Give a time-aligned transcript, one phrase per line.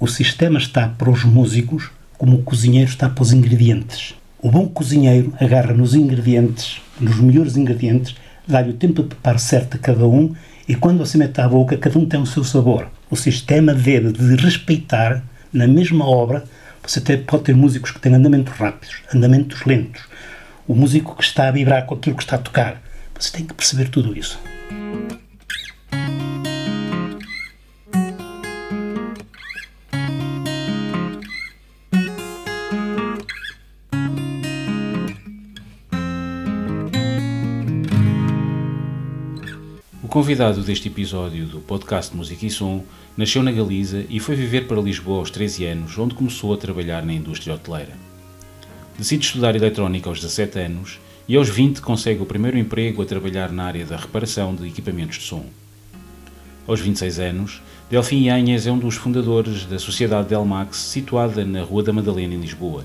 [0.00, 4.14] O sistema está para os músicos como o cozinheiro está para os ingredientes.
[4.40, 8.14] O bom cozinheiro agarra nos ingredientes, nos melhores ingredientes,
[8.46, 10.36] dá-lhe o tempo de preparo certo a cada um
[10.68, 12.88] e quando você mete à boca, cada um tem o seu sabor.
[13.10, 15.20] O sistema deve de respeitar,
[15.52, 16.44] na mesma obra,
[16.80, 20.02] você pode ter músicos que têm andamentos rápidos, andamentos lentos.
[20.68, 22.80] O músico que está a vibrar com aquilo que está a tocar.
[23.18, 24.38] Você tem que perceber tudo isso.
[40.18, 42.82] Convidado deste episódio do podcast Música e Som
[43.16, 47.06] nasceu na Galiza e foi viver para Lisboa aos 13 anos, onde começou a trabalhar
[47.06, 47.92] na indústria hoteleira.
[48.98, 53.52] Decide estudar eletrónica aos 17 anos e aos 20 consegue o primeiro emprego a trabalhar
[53.52, 55.46] na área da reparação de equipamentos de som.
[56.66, 61.84] Aos 26 anos, Delfim Yanhas é um dos fundadores da Sociedade Delmax, situada na Rua
[61.84, 62.84] da Madalena, em Lisboa.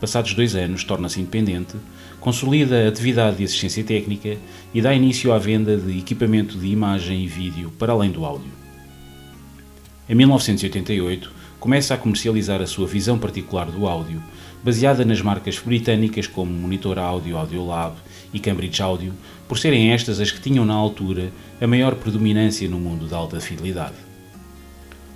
[0.00, 1.76] Passados dois anos, torna-se independente
[2.20, 4.36] consolida a atividade de assistência técnica
[4.74, 8.50] e dá início à venda de equipamento de imagem e vídeo para além do áudio.
[10.08, 11.30] Em 1988,
[11.60, 14.22] começa a comercializar a sua visão particular do áudio,
[14.62, 17.96] baseada nas marcas britânicas como Monitor Audio Audiolab
[18.32, 19.12] e Cambridge Audio,
[19.46, 21.30] por serem estas as que tinham na altura
[21.60, 24.07] a maior predominância no mundo da alta fidelidade.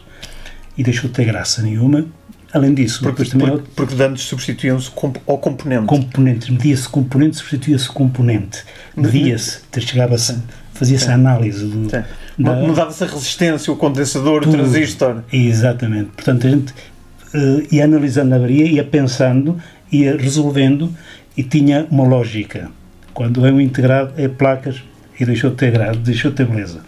[0.77, 2.05] E deixou de ter graça nenhuma.
[2.53, 3.49] Além disso, porque, depois também.
[3.49, 4.91] Porque, porque antes substituíam-se
[5.27, 5.85] ao componente.
[5.85, 8.63] Componentes, media-se componente, substituía-se componente.
[8.95, 10.37] Media-se, chegava-se,
[10.73, 11.87] fazia-se a análise do.
[11.87, 12.05] Da,
[12.37, 14.53] Mudava-se a resistência, o condensador, tudo.
[14.53, 15.23] o transistor.
[15.31, 16.11] Exatamente.
[16.15, 16.73] Portanto, a gente
[17.33, 19.59] uh, ia analisando a avaria, ia pensando,
[19.91, 20.93] ia resolvendo
[21.35, 22.71] e tinha uma lógica.
[23.13, 24.83] Quando é um integrado, é placas,
[25.19, 26.81] e deixou de ter graça, deixou de ter beleza.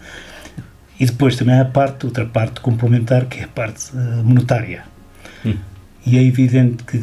[0.98, 4.84] E depois também há a parte, outra parte complementar, que é a parte uh, monetária.
[5.44, 5.56] Hum.
[6.04, 6.98] E é evidente que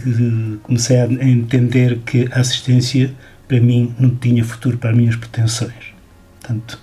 [0.64, 3.12] comecei a entender que a assistência,
[3.48, 5.94] para mim, não tinha futuro para as minhas pretensões.
[6.40, 6.80] Portanto,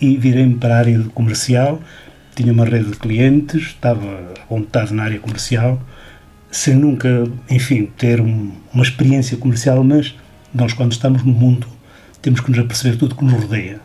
[0.00, 1.80] e virei-me para a área comercial,
[2.34, 5.80] tinha uma rede de clientes, estava à vontade na área comercial,
[6.50, 10.14] sem nunca, enfim, ter um, uma experiência comercial, mas
[10.54, 11.66] nós, quando estamos no mundo
[12.20, 13.80] temos que nos aperceber tudo que nos rodeia.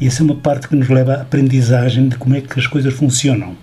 [0.00, 2.66] E essa é uma parte que nos leva à aprendizagem de como é que as
[2.66, 3.56] coisas funcionam.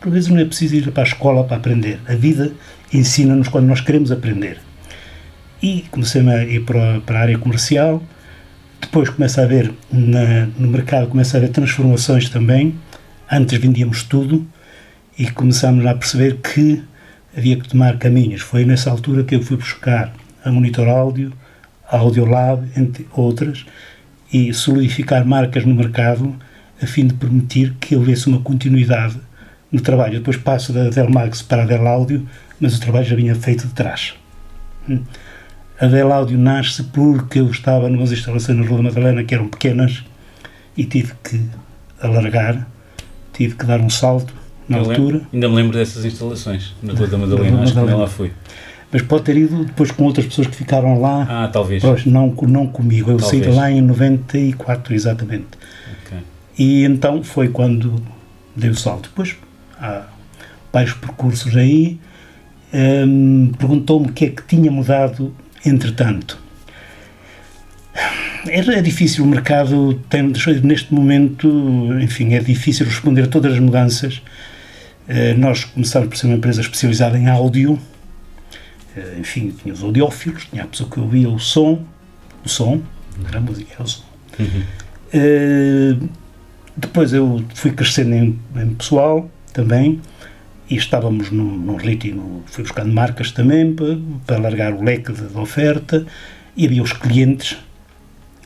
[0.00, 1.98] Por vezes não é preciso ir para a escola para aprender.
[2.06, 2.52] A vida
[2.92, 4.58] ensina-nos quando nós queremos aprender.
[5.62, 8.02] E comecei a ir para, a área comercial.
[8.80, 12.74] Depois começa a haver, na, no mercado, começa a haver transformações também.
[13.30, 14.46] Antes vendíamos tudo
[15.18, 16.82] e começámos a perceber que
[17.36, 18.40] havia que tomar caminhos.
[18.40, 20.14] Foi nessa altura que eu fui buscar
[20.44, 21.32] a Monitor Áudio,
[21.90, 23.64] a Audiolab, entre outras,
[24.32, 26.34] e solidificar marcas no mercado
[26.82, 29.16] a fim de permitir que houvesse uma continuidade
[29.72, 30.14] no trabalho.
[30.14, 32.26] Eu depois passo da Dell Max para a Dell Audio,
[32.60, 34.14] mas o trabalho já vinha feito de trás.
[34.88, 35.00] Hum.
[35.80, 39.48] A Dell Audio nasce porque eu estava numas instalações na Rua da Madalena que eram
[39.48, 40.04] pequenas
[40.76, 41.40] e tive que
[42.00, 42.66] alargar,
[43.32, 44.32] tive que dar um salto
[44.68, 45.14] na Eu altura.
[45.18, 48.30] lembro- ainda me lembro dessas instalações na Rua da Madalena, acho que nem lá fui.
[48.90, 51.26] Mas pode ter ido depois com outras pessoas que ficaram lá.
[51.28, 51.82] Ah, talvez.
[51.82, 55.46] Pois, não, não comigo, eu saí de lá em 94, exatamente.
[56.06, 56.18] Ok.
[56.58, 58.02] E então foi quando
[58.56, 59.10] dei o salto.
[59.10, 59.36] Depois
[59.78, 60.04] há
[60.72, 61.98] vários percursos aí.
[62.72, 66.38] Hum, Perguntou-me o que é que tinha mudado entretanto.
[68.46, 70.32] É, é difícil, o mercado tem,
[70.62, 71.48] neste momento,
[72.00, 74.22] enfim, é difícil responder a todas as mudanças.
[75.08, 77.78] Eh, Nós começámos por ser uma empresa especializada em áudio,
[79.18, 81.84] enfim, tinha os audiófilos, tinha a pessoa que ouvia o som,
[82.44, 82.82] o som,
[83.18, 84.04] não era a música, era o som.
[85.12, 85.96] Eh,
[86.76, 90.00] depois eu fui crescendo em, em pessoal também
[90.70, 95.26] e estávamos num, num ritmo, fui buscando marcas também para, para alargar o leque de,
[95.26, 96.06] de oferta
[96.56, 97.56] e havia os clientes,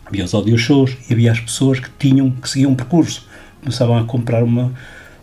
[0.07, 3.27] havia os audio shows e havia as pessoas que tinham, que seguiam um percurso.
[3.61, 4.73] Começavam a comprar uma,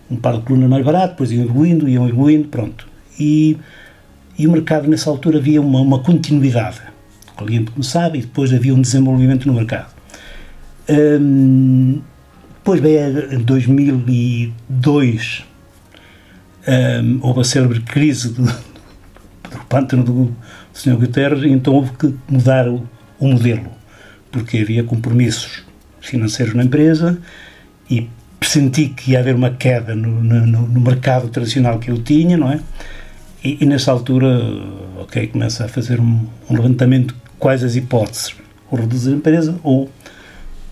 [0.10, 2.88] um par de colunas mais barato, depois iam evoluindo, iam evoluindo, pronto.
[3.20, 3.58] E,
[4.40, 6.80] e o mercado nessa altura havia uma, uma continuidade.
[7.34, 9.94] O cliente começava e depois havia um desenvolvimento no mercado.
[10.90, 12.02] Hum,
[12.56, 15.44] depois veio em 2002
[16.68, 20.36] hum, houve a célebre crise do, do pântano do, do
[20.74, 20.96] Sr.
[20.96, 22.88] Guterres então houve que mudar o,
[23.20, 23.70] o modelo
[24.32, 25.64] porque havia compromissos
[26.02, 27.20] financeiros na empresa
[27.90, 28.10] e
[28.42, 32.52] senti que ia haver uma queda no, no, no mercado tradicional que eu tinha, não
[32.52, 32.60] é?
[33.44, 34.42] E, e nessa altura,
[35.00, 38.36] ok, começa a fazer um, um levantamento quais as hipóteses,
[38.70, 39.90] ou reduzir a empresa ou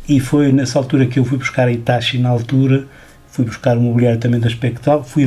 [0.08, 2.88] e foi nessa altura que eu fui buscar a Itachi na altura,
[3.30, 5.26] fui buscar o mobiliário também da Spectral, fui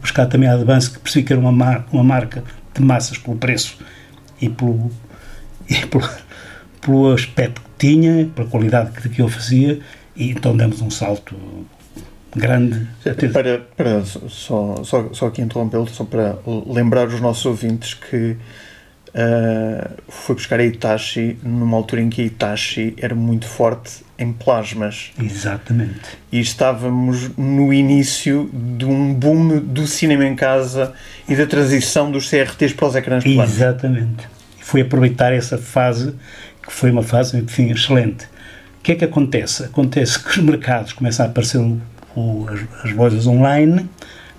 [0.00, 2.42] buscar também a Advance, que percebi que era uma, mar, uma marca
[2.74, 3.76] de massas pelo preço
[4.40, 4.90] e pelo,
[5.68, 6.08] e pelo,
[6.80, 9.78] pelo aspecto que tinha, pela qualidade que, que eu fazia,
[10.16, 11.36] e então demos um salto
[12.34, 12.86] grande.
[13.32, 18.36] Para, para só, só, só aqui interrompê-lo, só para lembrar os nossos ouvintes que
[19.08, 24.32] uh, foi buscar a Itachi numa altura em que a Itachi era muito forte em
[24.32, 25.12] plasmas.
[25.20, 26.18] Exatamente.
[26.30, 30.92] E estávamos no início de um boom do cinema em casa
[31.28, 33.52] e da transição dos CRTs para os ecrãs planos.
[33.52, 34.28] Exatamente.
[34.60, 36.14] E foi aproveitar essa fase,
[36.62, 38.24] que foi uma fase, enfim, excelente.
[38.24, 39.64] O que é que acontece?
[39.64, 41.58] Acontece que os mercados começam a aparecer
[42.18, 43.88] o, as, as lojas online,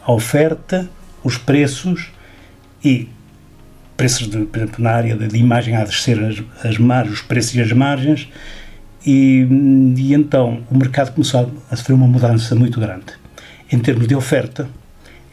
[0.06, 0.90] a oferta,
[1.24, 2.12] os preços
[2.84, 3.08] e
[3.96, 7.22] preços, de, por exemplo, na área de, de imagem a descer as, as margens, os
[7.22, 8.30] preços e as margens,
[9.06, 9.48] e,
[9.98, 13.14] e, então o mercado começou a sofrer uma mudança muito grande
[13.72, 14.68] em termos de oferta,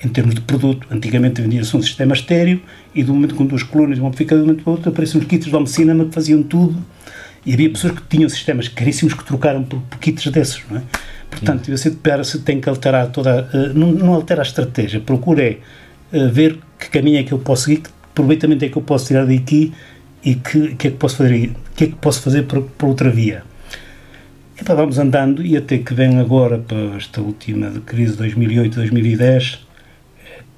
[0.05, 0.87] em termos de produto.
[0.91, 2.61] Antigamente vendia-se um sistema estéreo
[2.95, 4.91] e um momento com duas colunas e um amplificador, de um momento para o outro
[4.91, 6.77] apareciam os kits de home cinema que faziam tudo
[7.45, 10.83] e havia pessoas que tinham sistemas caríssimos que trocaram por, por kits desses, não é?
[11.37, 13.49] Portanto, você se tem que alterar toda.
[13.53, 15.59] Uh, não, não altera a estratégia, procura é
[16.13, 19.07] uh, ver que caminho é que eu posso seguir, que aproveitamento é que eu posso
[19.07, 19.73] tirar daqui
[20.25, 23.11] e que, que é que posso fazer, que é que posso fazer por, por outra
[23.11, 23.43] via.
[24.59, 29.59] E pá, vamos andando e até que vem agora para esta última de crise 2008-2010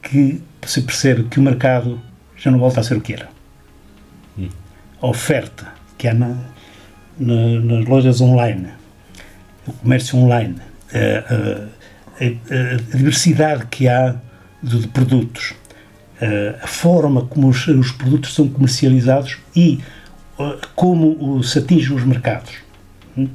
[0.02, 2.00] que se percebe que o mercado
[2.36, 3.28] já não volta a ser o que era.
[4.38, 4.48] Hum.
[5.02, 5.66] A oferta
[5.96, 6.36] que há na,
[7.18, 8.68] na, nas lojas online,
[9.66, 10.56] o comércio online,
[10.94, 11.68] a,
[12.96, 14.16] diversidade que há
[14.62, 15.54] de, de produtos,
[16.62, 19.80] a, forma como os, os, produtos são comercializados e
[20.74, 22.54] como se atingem os mercados.
[23.16, 23.28] Hum?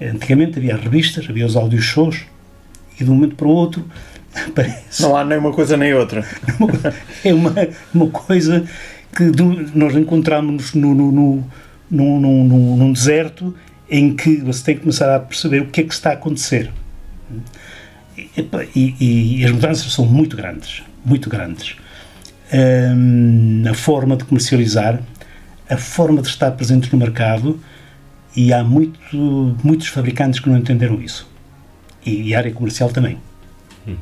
[0.00, 2.22] Antigamente havia revistas, havia os audio shows
[2.98, 3.84] e de um momento para o outro
[4.54, 5.02] parece.
[5.02, 6.26] Não há nem uma coisa nem outra.
[7.24, 7.54] é uma,
[7.94, 8.64] uma coisa
[9.14, 9.30] que
[9.74, 11.44] nós encontramos no, no, no,
[11.90, 13.54] no, no, num deserto
[13.88, 16.70] em que você tem que começar a perceber o que é que está a acontecer.
[18.16, 18.30] E,
[18.74, 21.76] e, e as mudanças são muito grandes, muito grandes.
[22.52, 25.00] Um, a forma de comercializar,
[25.68, 27.60] a forma de estar presente no mercado,
[28.36, 31.28] e há muito, muitos fabricantes que não entenderam isso.
[32.04, 33.18] E, e a área comercial também.
[33.86, 33.96] Uhum.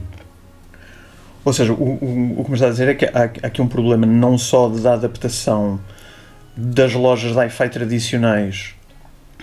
[1.44, 3.10] Ou seja, o, o, o que me está a dizer é que há,
[3.42, 5.80] há aqui um problema não só da adaptação
[6.56, 8.74] das lojas de hi-fi tradicionais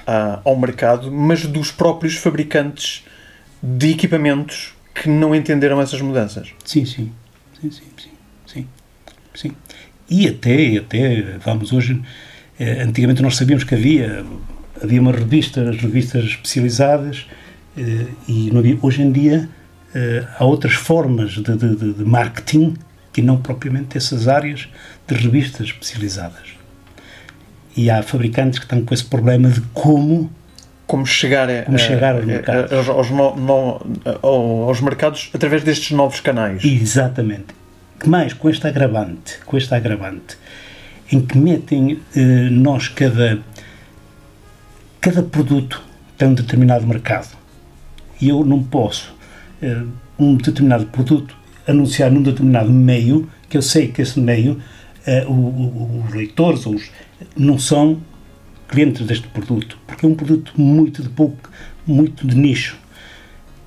[0.06, 3.06] ah, ao mercado, mas dos próprios fabricantes
[3.62, 6.50] de equipamentos que não entenderam essas mudanças.
[6.66, 7.12] Sim, sim.
[7.62, 8.10] Sim, sim, sim.
[8.46, 8.68] sim,
[9.34, 9.52] sim.
[10.10, 12.02] E até, até, vamos hoje,
[12.60, 14.26] eh, antigamente nós sabíamos que havia,
[14.82, 17.28] havia uma revista, as revistas especializadas,
[17.78, 19.50] eh, e havia, hoje em dia
[19.94, 22.76] eh, há outras formas de, de, de marketing
[23.12, 24.68] que não propriamente essas áreas
[25.08, 26.50] de revistas especializadas.
[27.76, 30.32] E há fabricantes que estão com esse problema de como
[30.90, 32.90] como chegar, a, como chegar aos, mercados.
[32.90, 33.80] A, aos, no, no,
[34.24, 36.66] aos, mercados através destes novos canais.
[36.66, 37.46] Exatamente.
[38.00, 40.36] Que mais com este agravante, com este agravante,
[41.12, 43.38] em que metem eh, nós cada
[45.00, 45.80] cada produto
[46.18, 47.38] tem um determinado mercado
[48.20, 49.16] e eu não posso
[49.62, 49.84] eh,
[50.18, 54.60] um determinado produto anunciar num determinado meio que eu sei que esse meio
[55.06, 56.90] eh, o, o, os leitores os,
[57.38, 58.02] não são
[58.70, 61.50] clientes deste produto, porque é um produto muito de pouco,
[61.86, 62.78] muito de nicho.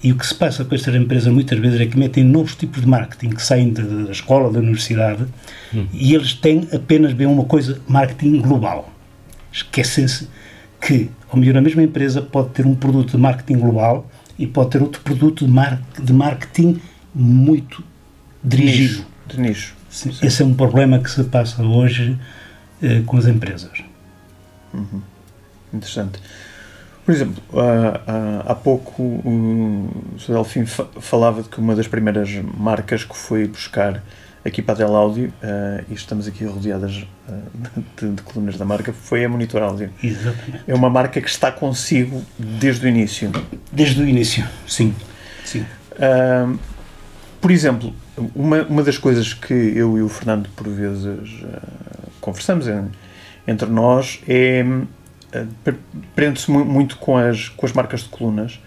[0.02, 2.80] E o que se passa com estas empresas muitas vezes é que metem novos tipos
[2.80, 5.24] de marketing que saem da escola, da universidade,
[5.72, 5.86] hum.
[5.92, 8.92] e eles têm apenas bem uma coisa, marketing global.
[9.52, 10.28] Esquecem-se
[10.80, 14.70] que, ao melhor, a mesma empresa pode ter um produto de marketing global e pode
[14.70, 16.80] ter outro produto de, mar de marketing
[17.14, 17.84] muito
[18.42, 19.04] dirigido.
[19.28, 19.74] De nicho.
[19.88, 20.26] Sim, sim.
[20.26, 22.18] Esse é um problema que se passa hoje
[22.82, 23.84] eh, com as empresas.
[24.72, 25.02] Uhum.
[25.72, 26.20] Interessante.
[27.04, 30.34] Por exemplo, há, há, pouco o Sr.
[30.34, 34.02] Delfim falava de que uma das primeiras marcas que foi buscar
[34.44, 38.64] aqui para a Dell Audio, uh, e estamos aqui rodeadas uh, de, de, colunas da
[38.64, 39.90] marca, foi a Monitor Audio.
[40.02, 40.64] Exatamente.
[40.66, 43.30] É uma marca que está consigo desde o início.
[43.70, 44.94] Desde o início, sim.
[45.44, 45.64] sim.
[45.92, 46.58] Uh,
[47.40, 47.94] por exemplo,
[48.34, 51.42] uma, uma das coisas que eu e o Fernando, por vezes,
[52.20, 52.68] conversamos
[53.46, 54.64] entre nós é
[56.14, 58.60] prende-se muito com as, com as marcas de colunas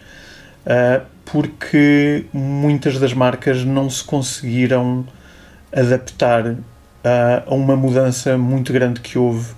[1.25, 5.05] porque muitas das marcas não se conseguiram
[5.73, 6.59] adaptar uh,
[7.45, 9.53] a uma mudança muito grande que houve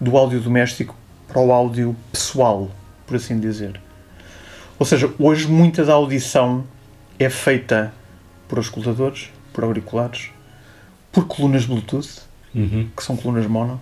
[0.00, 0.96] do áudio doméstico
[1.28, 2.70] para o áudio pessoal,
[3.06, 3.80] por assim dizer.
[4.78, 6.64] Ou seja, hoje muita da audição
[7.18, 7.94] é feita
[8.48, 10.30] por auscultadores, por auriculares,
[11.10, 12.22] por colunas Bluetooth,
[12.54, 12.88] uhum.
[12.94, 13.80] que são colunas mono.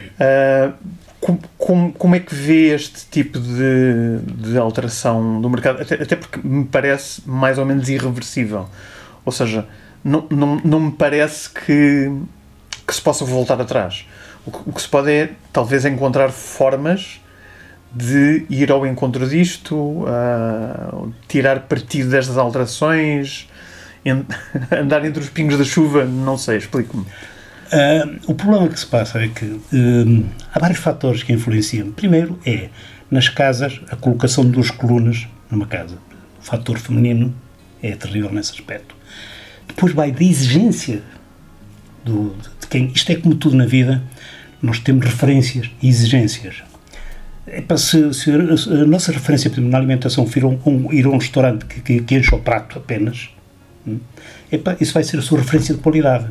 [0.00, 0.72] Uh,
[1.20, 5.82] como, como, como, é que vê este tipo de, de alteração do mercado?
[5.82, 8.68] Até, até porque me parece mais ou menos irreversível.
[9.24, 9.66] Ou seja,
[10.04, 12.12] não, não, não me parece que,
[12.86, 14.06] que se possa voltar atrás.
[14.46, 17.20] O que, o que se pode é, talvez, encontrar formas
[17.92, 23.48] de ir ao encontro disto, uh, tirar partido destas alterações,
[24.70, 27.06] andar entre os pingos da chuva, não sei, explico-me.
[27.66, 31.90] Uh, o problema que se passa é que uh, há vários fatores que influenciam.
[31.90, 32.68] Primeiro é,
[33.10, 35.96] nas casas, a colocação de duas colunas numa casa.
[36.40, 37.34] O fator feminino
[37.82, 38.96] é terrível nesse aspecto
[39.66, 41.02] depois vai da exigência
[42.04, 42.90] do, de quem.
[42.94, 44.02] Isto é como tudo na vida,
[44.62, 46.62] nós temos referências e exigências.
[47.66, 51.18] para se, se, a nossa referência exemplo, na alimentação for um, um, ir a um
[51.18, 53.28] restaurante que, que, que enche o prato apenas,
[53.86, 53.98] hum,
[54.50, 56.26] epá, isso vai ser a sua referência de qualidade.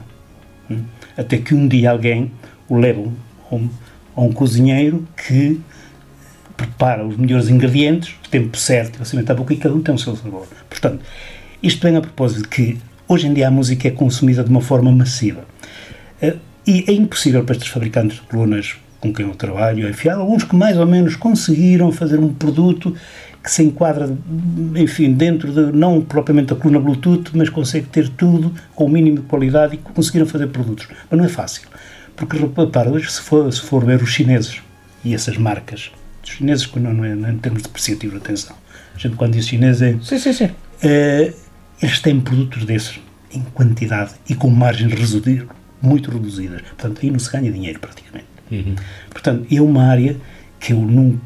[0.70, 0.84] Hum,
[1.18, 2.32] até que um dia alguém
[2.68, 3.02] o leva
[3.52, 3.70] a um,
[4.16, 5.60] a um cozinheiro que
[6.56, 10.00] prepara os melhores ingredientes, o tempo certo, você a boca e cada um tem o
[10.00, 10.48] seu sabor.
[10.70, 11.04] Portanto,
[11.62, 14.62] isto vem a propósito de que Hoje em dia a música é consumida de uma
[14.62, 15.46] forma massiva.
[16.20, 20.16] Eh, e é impossível para estes fabricantes de colunas com quem eu trabalho, enfim, há
[20.16, 22.96] alguns que mais ou menos conseguiram fazer um produto
[23.46, 24.10] que se enquadra,
[24.76, 29.18] enfim, dentro de, não propriamente a coluna Bluetooth, mas consegue ter tudo com o mínimo
[29.18, 30.88] de qualidade e conseguiram fazer produtos.
[31.08, 31.68] Mas não é fácil.
[32.16, 34.64] Porque, repara, hoje se for, se for ver os chineses
[35.04, 35.92] e essas marcas,
[36.24, 38.56] os chineses, não, não é, não é em termos depreciativos, atenção.
[38.96, 39.96] A gente quando diz chinês é...
[40.02, 40.50] Sim, sim, sim.
[40.82, 41.32] É,
[41.84, 43.00] eles têm produtos desses
[43.32, 44.92] em quantidade e com margens
[45.80, 46.62] muito reduzidas.
[46.62, 48.26] Portanto, aí não se ganha dinheiro praticamente.
[48.52, 48.74] Uhum.
[49.12, 50.18] Portanto, é uma área
[50.60, 51.22] que eu não,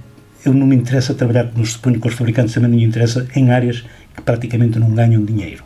[0.46, 3.51] eu não me interessa trabalhar, nos suponho que os fabricantes também não me interessa, em
[3.51, 3.84] áreas
[4.15, 5.63] que praticamente não ganham dinheiro.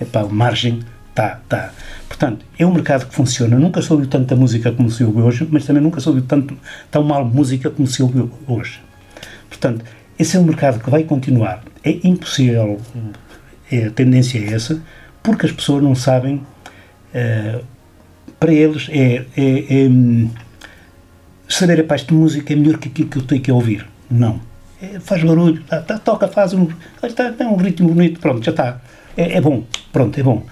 [0.00, 1.72] É para a margem está, está.
[2.08, 3.58] Portanto, é um mercado que funciona.
[3.58, 6.56] Nunca ouviu tanta música como se ouve hoje, mas também nunca ouviu tanto,
[6.90, 8.80] tão mal música como se ouve hoje.
[9.48, 9.84] Portanto,
[10.18, 11.62] esse é um mercado que vai continuar.
[11.84, 12.80] É impossível
[13.70, 14.82] é, a tendência é essa,
[15.22, 16.42] porque as pessoas não sabem.
[17.14, 17.62] Uh,
[18.40, 19.88] para eles é, é, é
[21.54, 23.86] saber a paz de música é melhor que aquilo que eu tenho que ouvir.
[24.10, 24.40] Não.
[24.80, 26.68] É, faz barulho, tá, tá, toca, faz um.
[27.02, 28.80] Está, tem um ritmo bonito, pronto, já está.
[29.16, 30.44] É, é bom, pronto, é bom.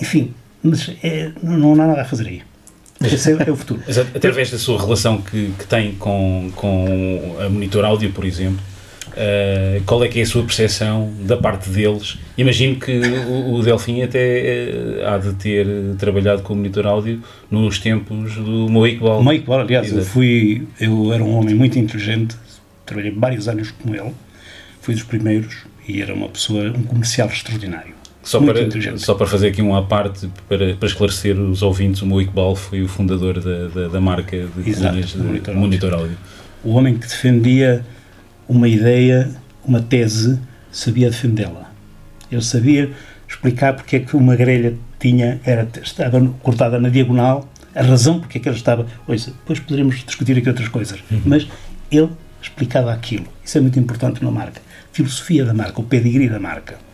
[0.00, 2.42] Enfim, mas é, não há nada a fazer aí.
[3.00, 3.82] Esse é, é o futuro.
[3.86, 8.58] Mas através da sua relação que, que tem com, com a Monitor Áudio, por exemplo,
[9.16, 12.18] uh, qual é que é a sua percepção da parte deles?
[12.36, 15.66] Imagino que o, o Delfim até uh, há de ter
[15.98, 17.20] trabalhado com o Monitor Áudio
[17.50, 19.22] nos tempos do Mo Iqbal.
[19.22, 22.36] Mo Iqbal, aliás, eu, fui, eu era um homem muito inteligente,
[22.84, 24.12] trabalhei vários anos com ele,
[24.80, 27.96] fui dos primeiros e era uma pessoa, um comercial extraordinário.
[28.22, 32.06] Só para, só para fazer aqui um à parte, para, para esclarecer os ouvintes, o
[32.06, 36.16] Mo Iqbal foi o fundador da, da, da marca de Exato, de monitor, monitor áudio.
[36.64, 37.84] O homem que defendia
[38.48, 39.30] uma ideia,
[39.64, 40.38] uma tese,
[40.70, 41.70] sabia defendê-la.
[42.30, 42.90] Ele sabia
[43.28, 48.38] explicar porque é que uma grelha tinha, era, estava cortada na diagonal, a razão porque
[48.38, 48.86] é que ela estava.
[49.06, 51.22] Pois, depois poderíamos discutir aqui outras coisas, uhum.
[51.24, 51.46] mas
[51.90, 52.08] ele
[52.40, 53.26] explicava aquilo.
[53.44, 54.60] Isso é muito importante na marca.
[54.92, 56.86] Filosofia da marca, o pedigree da marca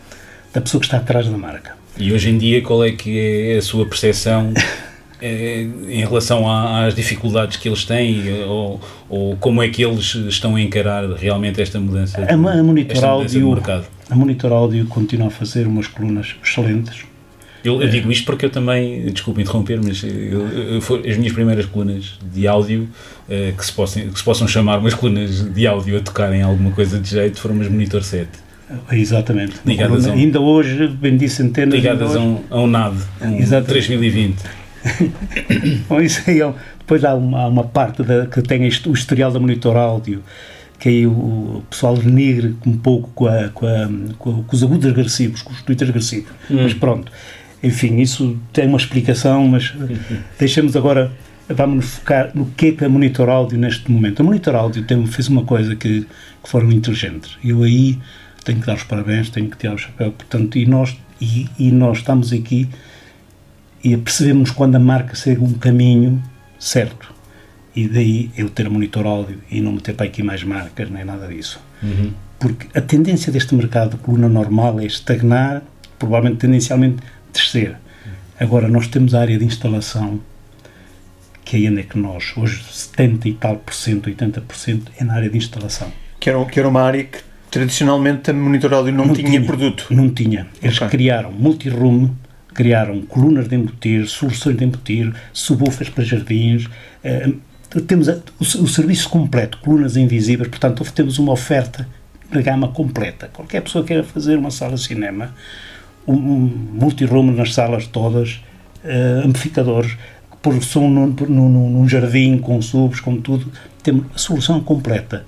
[0.53, 1.75] da pessoa que está atrás da marca.
[1.97, 4.53] E hoje em dia, qual é que é a sua percepção
[5.23, 10.61] em relação às dificuldades que eles têm ou, ou, como é que eles estão a
[10.61, 13.85] encarar realmente esta mudança, a, a monitor áudio, mercado?
[14.09, 17.05] A Monitor Áudio continua a fazer umas colunas excelentes.
[17.63, 21.65] Eu, eu, digo isto porque eu também, desculpe interromper, mas eu, eu, as minhas primeiras
[21.65, 22.89] colunas de áudio,
[23.29, 26.71] eh, que, se possam, que se possam chamar umas colunas de áudio a tocarem alguma
[26.71, 28.29] coisa de jeito, foram umas Monitor 7.
[28.91, 29.53] Exatamente.
[29.65, 34.35] Ligadas um, ainda hoje vendi centenas Ligadas a um, a um NAD, um 3020.
[35.87, 38.93] Bom, isso aí é, depois há uma, há uma parte da, que tem este, o
[38.93, 40.23] historial da monitor áudio
[40.83, 45.41] que aí o pessoal denigre um pouco com, a, com, a, com, os agudos agressivos,
[45.41, 46.29] com os tweets agressivos.
[46.51, 46.57] Hum.
[46.61, 47.09] Mas pronto,
[47.63, 49.73] enfim, isso tem uma explicação, mas
[50.37, 51.09] deixemos agora,
[51.47, 54.19] vamos focar no que é que a Monitor Áudio neste momento.
[54.19, 56.01] A Monitor Áudio tem, fez uma coisa que,
[56.43, 57.37] que foram inteligentes.
[57.41, 57.97] Eu aí
[58.43, 60.11] tenho que dar os parabéns, tenho que tirar o chapéu.
[60.11, 62.67] Portanto, e nós, e, e nós estamos aqui
[63.83, 66.21] e percebemos quando a marca segue um caminho
[66.57, 67.13] certo.
[67.75, 71.27] E daí eu ter monitor áudio e não meter para aqui mais marcas, nem nada
[71.27, 71.59] disso.
[71.81, 72.13] Uhum.
[72.39, 75.63] Porque a tendência deste mercado de coluna normal é estagnar,
[75.97, 76.97] provavelmente tendencialmente
[77.31, 77.77] descer.
[78.39, 80.19] Agora, nós temos a área de instalação,
[81.43, 85.03] que ainda é que nós, hoje 70 e tal por cento, 80 por cento, é
[85.03, 85.91] na área de instalação.
[86.19, 87.19] Que era, que era uma área que
[87.53, 89.85] Tradicionalmente a Monitor não, não tinha, tinha, produto.
[89.91, 90.47] Não tinha.
[90.59, 90.89] Eles okay.
[90.89, 92.09] criaram multi-room,
[92.53, 96.65] criaram colunas de embutir, soluções de embutir, subwoofers para jardins.
[97.03, 101.87] Uh, temos a, o, o, serviço completo, colunas invisíveis, portanto temos uma oferta
[102.31, 103.29] na gama completa.
[103.33, 105.33] Qualquer pessoa queira fazer uma sala de cinema,
[106.07, 108.41] um, um multi-room nas salas todas,
[108.83, 109.97] uh, amplificadores,
[110.43, 113.49] por som num, num, num jardim, com subs, com tudo,
[113.81, 115.25] temos a solução completa.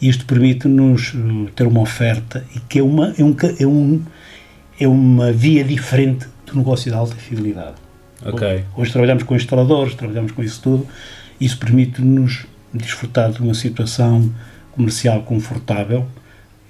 [0.00, 4.02] Isto permite-nos eh, ter uma oferta e que é uma, é, um, é, um,
[4.78, 7.76] é uma via diferente do negócio de alta fidelidade.
[8.24, 8.64] Okay.
[8.76, 10.86] Hoje trabalhamos com instaladores, trabalhamos com isso tudo.
[11.40, 14.32] Isso permite-nos desfrutar de uma situação
[14.72, 16.06] comercial confortável.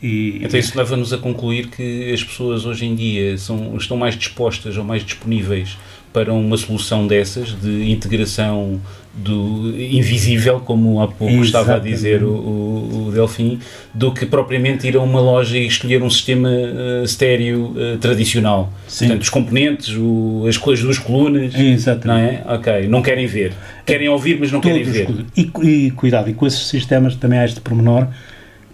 [0.02, 4.16] E, então isso leva-nos a concluir que as pessoas hoje em dia são, estão mais
[4.16, 5.76] dispostas ou mais disponíveis
[6.12, 8.80] para uma solução dessas de integração
[9.18, 11.46] do invisível, como há pouco Exatamente.
[11.46, 13.58] estava a dizer o, o, o, Delfim,
[13.92, 18.72] do que propriamente ir a uma loja e escolher um sistema uh, estéreo uh, tradicional.
[18.86, 19.06] Sim.
[19.06, 22.06] Portanto, os componentes, o, as, as duas colunas, Exatamente.
[22.44, 22.56] não é?
[22.56, 23.52] Ok, não querem ver.
[23.84, 25.26] Querem ouvir, mas não Todos querem ver.
[25.36, 28.06] E, e, cuidado, e com esses sistemas também há este pormenor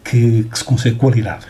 [0.04, 1.46] que, que se consegue qualidade.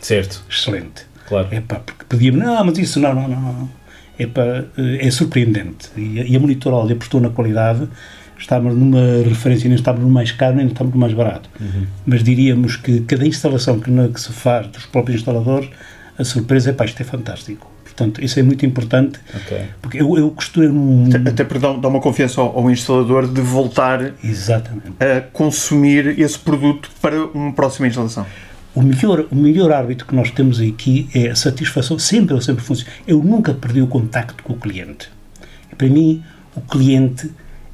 [0.00, 0.42] Certo.
[0.48, 1.06] Excelente.
[1.26, 1.48] Claro.
[1.50, 3.38] É pá, porque pedíamos, não, mas isso não, não, não.
[3.38, 3.77] É,
[4.18, 5.90] eh, é surpreendente.
[5.96, 7.88] E, e a Monitor Audio apostou na qualidade
[8.38, 11.50] estávamos numa referência, nem estávamos no mais caro, nem estávamos no mais barato.
[11.60, 11.86] Uhum.
[12.06, 15.68] Mas diríamos que cada instalação que, que, se faz dos próprios instaladores,
[16.16, 17.70] a surpresa é, pá, isto é fantástico.
[17.84, 19.62] Portanto, isso é muito importante, okay.
[19.82, 20.68] porque eu, eu costumo...
[20.68, 21.08] Um...
[21.08, 24.92] Até, até para dar uma confiança ao, ao, instalador de voltar Exatamente.
[25.00, 28.24] a consumir esse produto para uma próxima instalação.
[28.78, 32.62] O melhor, o melhor árbitro que nós temos aqui é a satisfação, sempre ou sempre
[32.62, 32.92] funciona.
[33.08, 35.10] Eu nunca perdi o contacto com o cliente.
[35.76, 36.22] Para mim,
[36.54, 37.28] o cliente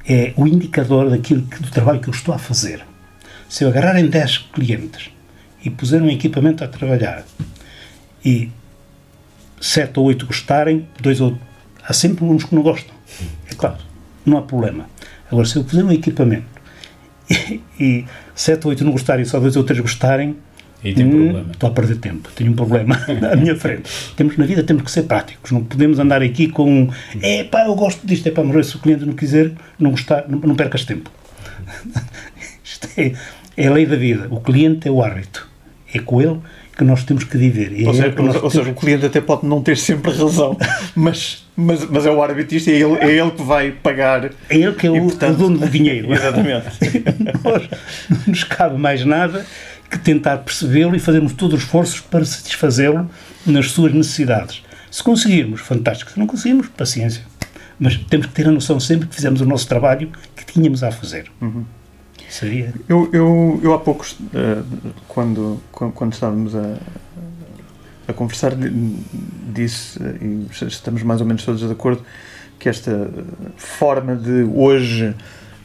[0.09, 2.83] é o indicador daquilo que, do trabalho que eu estou a fazer.
[3.47, 5.11] Se eu agarrar em 10 clientes
[5.63, 7.23] e puser um equipamento a trabalhar
[8.25, 8.49] e
[9.61, 11.37] 7 ou 8 gostarem, dois ou
[11.87, 12.95] há sempre uns que não gostam.
[13.47, 13.77] É claro,
[14.25, 14.89] não há problema.
[15.31, 16.47] Agora, se eu puser um equipamento
[17.29, 20.35] e, e 7 ou 8 não gostarem, só dois ou três gostarem,
[20.83, 21.45] e tem hum, problema.
[21.51, 22.99] Estou a perder tempo, tenho um problema
[23.31, 23.89] à minha frente.
[24.15, 26.89] Temos, na vida temos que ser práticos, não podemos andar aqui com
[27.21, 30.25] é pá, eu gosto disto, é para morrer, se o cliente não quiser, não gostar,
[30.27, 31.09] não, não percas tempo.
[32.63, 33.13] Isto é,
[33.57, 34.27] é a lei da vida.
[34.29, 35.47] O cliente é o árbitro.
[35.93, 36.39] É com ele
[36.75, 37.71] que nós temos que viver.
[37.71, 40.11] E ou, é seja, que nós ou seja, o cliente até pode não ter sempre
[40.11, 40.57] razão,
[40.93, 44.25] mas, mas, mas é o arbitrista é ele, é ele que vai pagar.
[44.49, 46.13] É ele que é o, portanto- o dono do dinheiro.
[46.13, 46.65] Exatamente.
[47.43, 47.69] nós
[48.09, 49.45] não nos cabe mais nada
[49.89, 53.09] que tentar percebê-lo e fazermos todos os esforços para satisfazê-lo
[53.45, 54.63] nas suas necessidades.
[54.91, 56.11] Se conseguirmos, fantástico.
[56.11, 57.23] Se não conseguirmos, paciência.
[57.77, 60.91] Mas temos que ter a noção sempre que fizemos o nosso trabalho que tínhamos a
[60.91, 61.29] fazer.
[62.29, 62.73] Seria.
[62.89, 64.61] Eu, eu, eu há poucos, eh,
[65.07, 66.77] quando, quando, estávamos a,
[68.07, 68.97] a conversar, di-
[69.53, 72.03] disse, eh, e estamos mais ou menos todos de acordo,
[72.57, 73.09] que esta
[73.57, 75.13] forma de hoje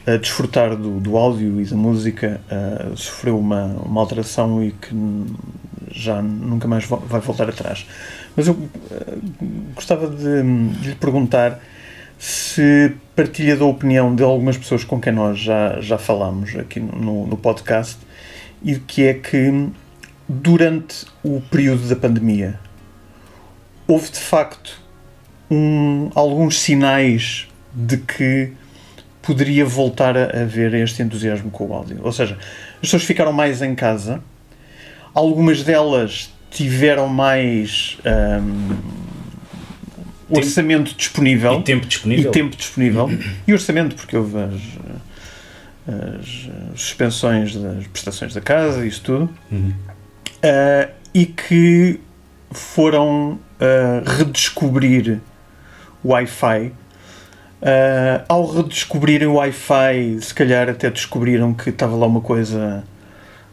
[0.05, 4.93] eh, desfrutar do, do áudio e da música eh, sofreu uma, uma alteração e que
[5.91, 7.85] já nunca mais vo- vai voltar atrás.
[8.35, 8.57] Mas eu
[8.91, 9.17] eh,
[9.75, 10.41] gostava de,
[10.79, 11.59] de lhe perguntar
[12.17, 17.25] se partilha da opinião de algumas pessoas com quem nós já, já falámos aqui no,
[17.25, 17.97] no podcast
[18.63, 19.69] e que é que
[20.29, 22.59] durante o período da pandemia
[23.87, 24.79] houve de facto
[25.49, 28.53] um- alguns sinais de que
[29.21, 31.99] poderia voltar a haver este entusiasmo com o áudio.
[32.03, 32.37] Ou seja,
[32.75, 34.21] as pessoas ficaram mais em casa,
[35.13, 37.97] algumas delas tiveram mais
[38.41, 38.75] hum,
[40.29, 42.29] orçamento disponível E tempo disponível.
[42.29, 43.09] e tempo disponível
[43.47, 44.61] e orçamento, porque houve as,
[45.87, 49.73] as suspensões das prestações da casa, isso tudo, Uhum.
[50.43, 51.99] Ah, e que
[52.51, 55.19] foram ah, redescobrir
[56.03, 56.71] o Wi-Fi.
[57.61, 62.83] Ah, ao redescobrirem o Wi-Fi, se calhar até descobriram que estava lá uma coisa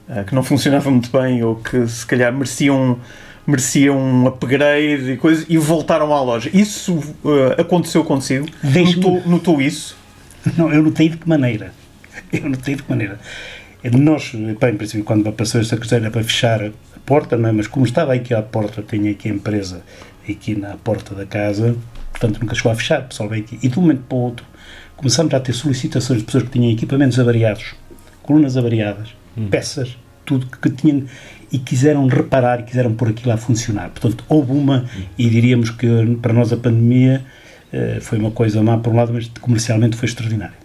[0.09, 2.99] ah, que não funcionava muito bem ou que se calhar mereciam
[3.47, 6.51] mereciam um upgrade e coisas e voltaram à loja.
[6.53, 8.47] Isso ah, aconteceu consigo?
[8.63, 9.97] Notou, notou isso?
[10.57, 11.73] Não, eu notei de que maneira.
[12.33, 13.19] Eu notei de que maneira.
[13.93, 16.71] Nós, bem, em princípio, quando apareceu esta questão era para fechar a
[17.07, 17.53] porta, não é?
[17.53, 19.83] mas como estava aqui à porta, tenho aqui a empresa
[20.29, 21.77] aqui na porta da casa,
[22.19, 23.59] portanto nunca chegou a fechar, pessoal veio aqui.
[23.63, 24.47] E de um momento para o outro
[24.97, 27.75] começámos a ter solicitações de pessoas que tinham equipamentos avariados,
[28.23, 29.11] colunas avariadas,
[29.51, 31.05] peças, tudo que tinham
[31.53, 33.89] e quiseram reparar e quiseram pôr aquilo a funcionar.
[33.91, 34.85] Portanto, houve uma,
[35.17, 35.87] e diríamos que
[36.21, 37.25] para nós a pandemia
[37.73, 40.57] eh, foi uma coisa má por um lado, mas comercialmente foi extraordinária.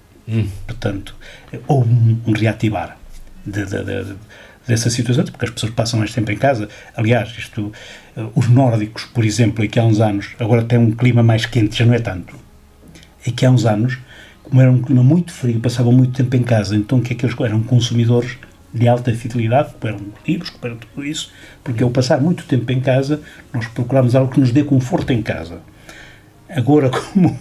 [0.67, 1.15] Portanto,
[1.53, 2.97] eh, houve um, um reativar
[3.45, 4.15] de- de- de-
[4.67, 6.67] dessa situação, porque as pessoas passam mais tempo em casa.
[6.95, 7.71] Aliás, isto,
[8.35, 11.85] os nórdicos, por exemplo, aqui há uns anos, agora tem um clima mais quente, já
[11.85, 12.35] não é tanto.
[13.27, 13.97] Aqui há uns anos,
[14.43, 17.25] como era um clima muito frio, passavam muito tempo em casa, então que é que
[17.25, 18.37] eles eram consumidores
[18.73, 21.31] de alta fidelidade, eram livros, eram tudo isso,
[21.63, 23.21] porque ao passar muito tempo em casa,
[23.53, 25.61] nós procuramos algo que nos dê conforto em casa.
[26.49, 27.37] Agora, como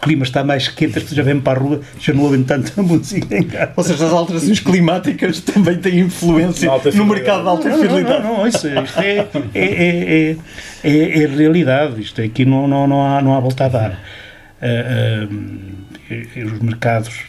[0.00, 2.42] o clima está mais quente, as pessoas já vêm para a rua, já não ouvem
[2.42, 3.72] tanta música em casa.
[3.76, 8.22] Ou seja, as alterações climáticas também têm influência no mercado da alta Não, não, fidelidade.
[8.24, 10.36] não, não, isso, isto é, é, é, é,
[10.84, 14.00] é, é realidade, isto aqui não, não, não, há, não há volta a dar.
[14.62, 15.28] Ah, ah,
[16.10, 17.20] e- e os mercados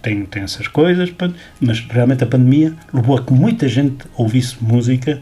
[0.00, 1.12] têm, têm essas coisas,
[1.60, 5.20] mas realmente a pandemia levou a que muita gente ouvisse música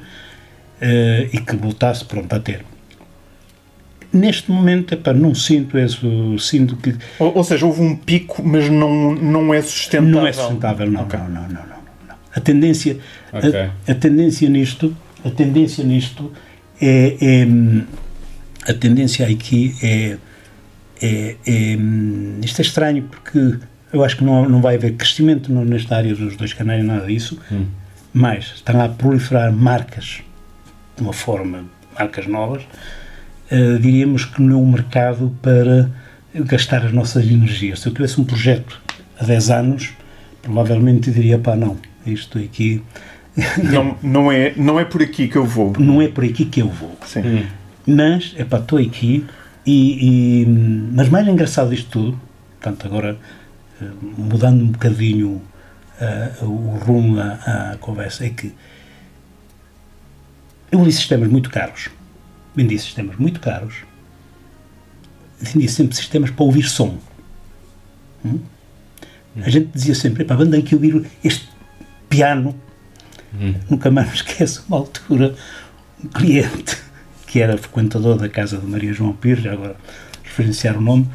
[0.83, 2.65] ah, e que voltasse pronto, a ter.
[4.13, 8.69] Neste momento, epá, não sinto isso, sinto que Ou, ou seja, houve um pico, mas
[8.71, 10.11] não, não é sustentável.
[10.21, 11.19] não é sustentável, não, Ok.
[11.19, 11.67] não, não, não, não,
[12.09, 12.15] não.
[12.35, 12.99] A tendência,
[13.33, 13.53] Ok.
[13.55, 16.33] a, a tendência nisto, a tendência nisto
[16.81, 17.85] é, é, hum,
[18.67, 20.17] a tendência aqui é,
[21.03, 23.59] é, é hum, isto é estranho porque
[23.93, 27.39] eu acho que não, não vai haver crescimento nesta área dos dois canais, nada disso,
[28.13, 30.23] mas estão a proliferar marcas
[30.97, 31.65] de uma forma,
[31.99, 32.63] marcas novas,
[33.51, 35.91] eh, diríamos que não é um mercado para
[36.35, 37.81] gastar as nossas energias.
[37.81, 38.81] Se eu tivesse um projeto
[39.19, 39.91] há 10 anos,
[40.43, 42.83] provavelmente diria, pá, não, isto aqui
[43.73, 45.73] Não, não, é, não é por aqui que eu vou.
[45.79, 46.97] não é por aqui que eu vou.
[47.07, 47.47] Sim.
[47.87, 49.25] Mas, é pá, estou aqui
[49.65, 50.47] e, e-
[50.93, 52.21] Mas mais engraçado disto tudo,
[52.61, 53.17] portanto, agora
[53.81, 53.85] eh,
[54.17, 55.41] mudando um bocadinho
[56.01, 58.53] eh, o rumo à, à conversa, é que
[60.73, 61.91] eu vendi sistemas muito caros.
[62.59, 63.85] Vendi sistemas muito caros.
[65.41, 66.99] Vendi sempre sistemas para ouvir som.
[68.25, 68.41] Hum?
[69.41, 71.49] A gente dizia sempre, epá, vamos aqui ouvir este
[72.09, 72.55] piano
[73.69, 75.35] Nunca mais me esqueço, uma altura,
[76.03, 76.79] um cliente
[77.27, 79.77] que era frequentador da casa de Maria João Pires, já agora
[80.25, 81.07] referenciar o nome,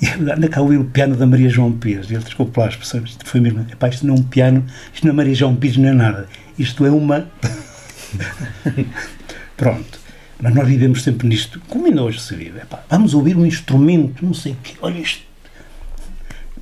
[0.00, 2.08] e anda cá a ouvir o piano da Maria João Pires.
[2.10, 4.64] E ele, desculpe lá as pessoas, isto foi mesmo, epá, isto não é um piano,
[4.94, 6.28] isto não é Maria João Pires, não é nada.
[6.56, 7.28] Isto é uma.
[9.56, 9.98] Pronto.
[10.40, 12.58] Mas nós vivemos sempre nisto, como ainda hoje se vive.
[12.60, 15.22] Epá, vamos ouvir um instrumento, não sei o quê, olha isto.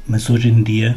[0.07, 0.97] Mas hoje em dia,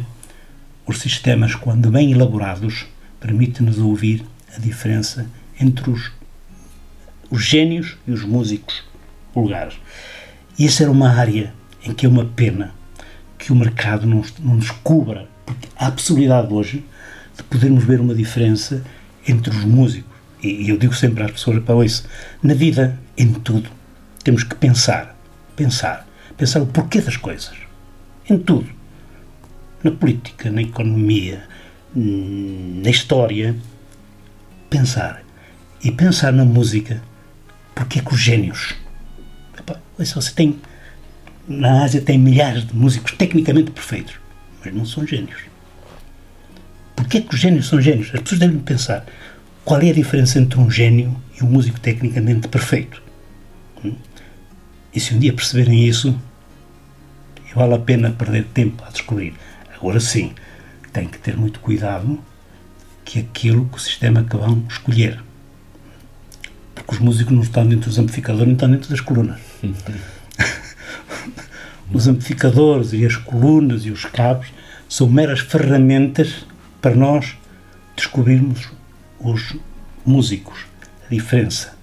[0.86, 2.86] os sistemas, quando bem elaborados,
[3.18, 4.24] permitem-nos ouvir
[4.56, 5.26] a diferença
[5.60, 6.10] entre os
[7.30, 8.82] os génios e os músicos
[9.32, 9.74] vulgares.
[10.58, 12.74] E essa era uma área em que é uma pena
[13.38, 16.84] que o mercado não, não descubra, porque há a possibilidade hoje
[17.36, 18.84] de podermos ver uma diferença
[19.26, 20.09] entre os músicos.
[20.42, 22.06] E, eu digo sempre às pessoas para isso,
[22.42, 23.70] na vida, em tudo,
[24.24, 25.16] temos que pensar,
[25.54, 27.54] pensar, pensar o porquê das coisas.
[28.28, 28.68] Em tudo.
[29.82, 31.42] Na política, na economia,
[31.94, 33.56] na história,
[34.68, 35.22] pensar.
[35.82, 37.02] E pensar na música,
[37.74, 38.74] porque é que os génios.
[39.58, 40.60] Epá, você tem.
[41.48, 44.14] Na Ásia tem milhares de músicos tecnicamente perfeitos,
[44.62, 45.40] mas não são génios.
[46.94, 48.10] Porquê é que os génios são génios?
[48.14, 49.06] As pessoas devem pensar
[49.64, 53.02] qual é a diferença entre um gênio e um músico tecnicamente perfeito.
[53.84, 53.94] Hum?
[54.92, 56.18] E se um dia perceberem isso,
[57.54, 59.34] vale a pena perder tempo a descobrir.
[59.76, 60.32] Agora sim,
[60.92, 62.18] tem que ter muito cuidado
[63.04, 65.22] que aquilo que o sistema que vão escolher.
[66.74, 69.40] Porque os músicos não estão dentro dos amplificadores, não estão dentro das colunas.
[71.92, 74.48] os amplificadores e as colunas e os cabos
[74.88, 76.46] são meras ferramentas
[76.80, 77.36] para nós
[77.96, 78.68] descobrirmos
[79.20, 79.56] os
[80.04, 80.66] músicos,
[81.06, 81.76] a diferença.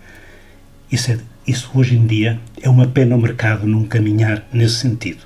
[0.91, 5.23] Isso, é, isso hoje em dia é uma pena o mercado não caminhar nesse sentido.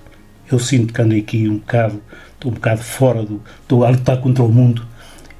[0.51, 2.01] Eu sinto que ando aqui um bocado,
[2.33, 3.41] estou um bocado fora do.
[3.61, 4.85] estou a lutar contra o mundo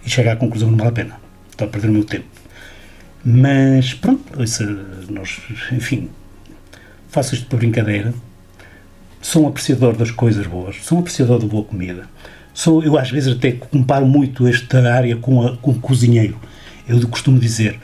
[0.06, 1.20] e chegar à conclusão que não vale a pena.
[1.50, 2.26] Estou a perder o meu tempo.
[3.24, 4.64] Mas pronto, isso,
[5.10, 5.40] nós,
[5.72, 6.10] enfim,
[7.10, 8.14] faço isto por brincadeira.
[9.22, 12.08] Sou um apreciador das coisas boas, sou um apreciador de boa comida.
[12.54, 16.40] Sou, eu às vezes até comparo muito esta área com, com o cozinheiro.
[16.92, 17.80] Eu costumo dizer,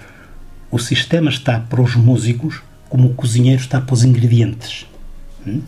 [0.69, 4.85] o sistema está para os músicos como o cozinheiro está para os ingredientes.
[5.45, 5.61] Hum?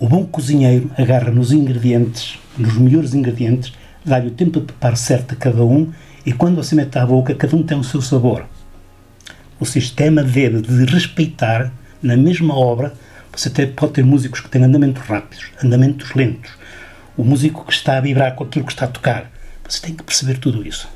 [0.00, 3.72] O bom cozinheiro agarra nos ingredientes, nos melhores ingredientes,
[4.04, 5.92] dá-lhe o tempo de preparo certo a cada um
[6.26, 8.44] e quando você mete à boca, cada um tem o seu sabor.
[9.60, 12.94] O sistema deve de respeitar, na mesma obra,
[13.32, 16.50] você pode ter músicos que têm andamentos rápidos, andamentos lentos,
[17.16, 19.30] o músico que está a vibrar com aquilo que está a tocar.
[19.68, 20.88] Você tem que perceber tudo isso.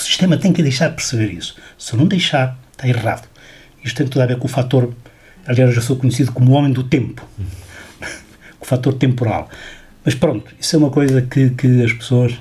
[0.00, 1.54] O sistema tem que deixar de perceber isso.
[1.76, 3.28] Se não deixar, está errado.
[3.84, 4.94] Isto tem tudo a ver com o fator.
[5.46, 7.22] Aliás, eu já sou conhecido como o homem do tempo.
[8.58, 9.50] o fator temporal.
[10.02, 12.32] Mas pronto, isso é uma coisa que, que as pessoas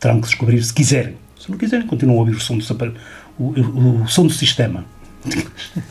[0.00, 1.16] terão que descobrir se quiserem.
[1.38, 2.94] Se não quiserem, continuam a ouvir o som do,
[3.38, 4.84] o, o, o som do sistema.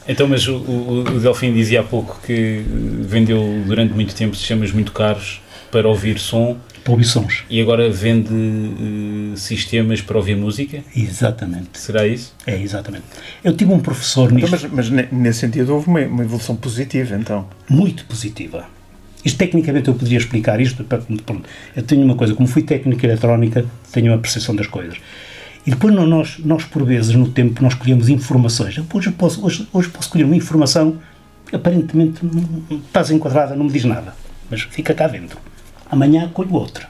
[0.07, 2.63] Então, mas o, o Delfim dizia há pouco que
[3.01, 5.41] vendeu durante muito tempo sistemas muito caros
[5.71, 6.57] para ouvir som.
[6.85, 7.43] Para ouvir sons.
[7.49, 10.83] E agora vende uh, sistemas para ouvir música?
[10.95, 11.79] Exatamente.
[11.79, 12.35] Será isso?
[12.45, 13.05] É, exatamente.
[13.43, 14.69] Eu tive um professor então, nisto.
[14.71, 17.47] Mas, mas, nesse sentido houve uma, uma, evolução positiva, então?
[17.67, 18.67] Muito positiva.
[19.25, 20.85] Isto, tecnicamente, eu poderia explicar isto.
[21.75, 24.95] Eu tenho uma coisa, como fui técnica eletrónica, tenho uma percepção das coisas.
[25.65, 28.79] E depois nós, nós por vezes, no tempo, nós escolhemos informações.
[28.93, 30.99] Hoje, posso, hoje, hoje posso escolher uma informação
[31.51, 34.15] aparentemente não, estás enquadrada, não me diz nada,
[34.51, 35.39] mas fica cá dentro
[35.89, 36.87] amanhã colho outra,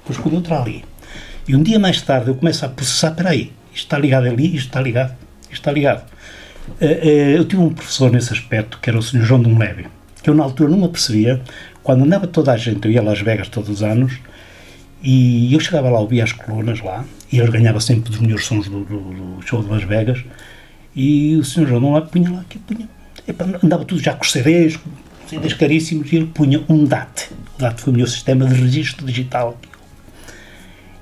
[0.00, 0.84] depois colho outra ali.
[1.46, 4.46] E um dia mais tarde eu começo a processar, espera aí, isto está ligado ali,
[4.46, 6.04] isto está ligado, isto está ligado.
[6.80, 9.22] Eh, eh, eu tive um professor nesse aspecto, que era o Sr.
[9.22, 9.86] João de Leve,
[10.22, 11.42] que eu na altura não me apercebia,
[11.82, 14.18] quando andava toda a gente, eu ia a Las Vegas todos os anos,
[15.02, 18.68] e eu chegava lá, ouvia as colunas lá, e ele ganhava sempre dos melhores sons
[18.68, 20.24] do, do, do show de Las Vegas,
[20.94, 21.66] e o Sr.
[21.66, 22.88] João de Leve punha lá, que punha,
[23.62, 24.78] andava tudo já com os CDs,
[25.32, 27.30] CDs caríssimos, e ele punha um DAT.
[27.56, 29.58] O DAT foi o meu sistema de registro digital.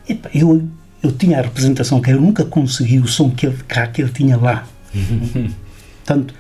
[0.08, 0.68] Epa, eu,
[1.02, 4.12] eu tinha a representação que eu nunca consegui o som que ele, cá, que ele
[4.12, 4.68] tinha lá.
[6.06, 6.32] Portanto,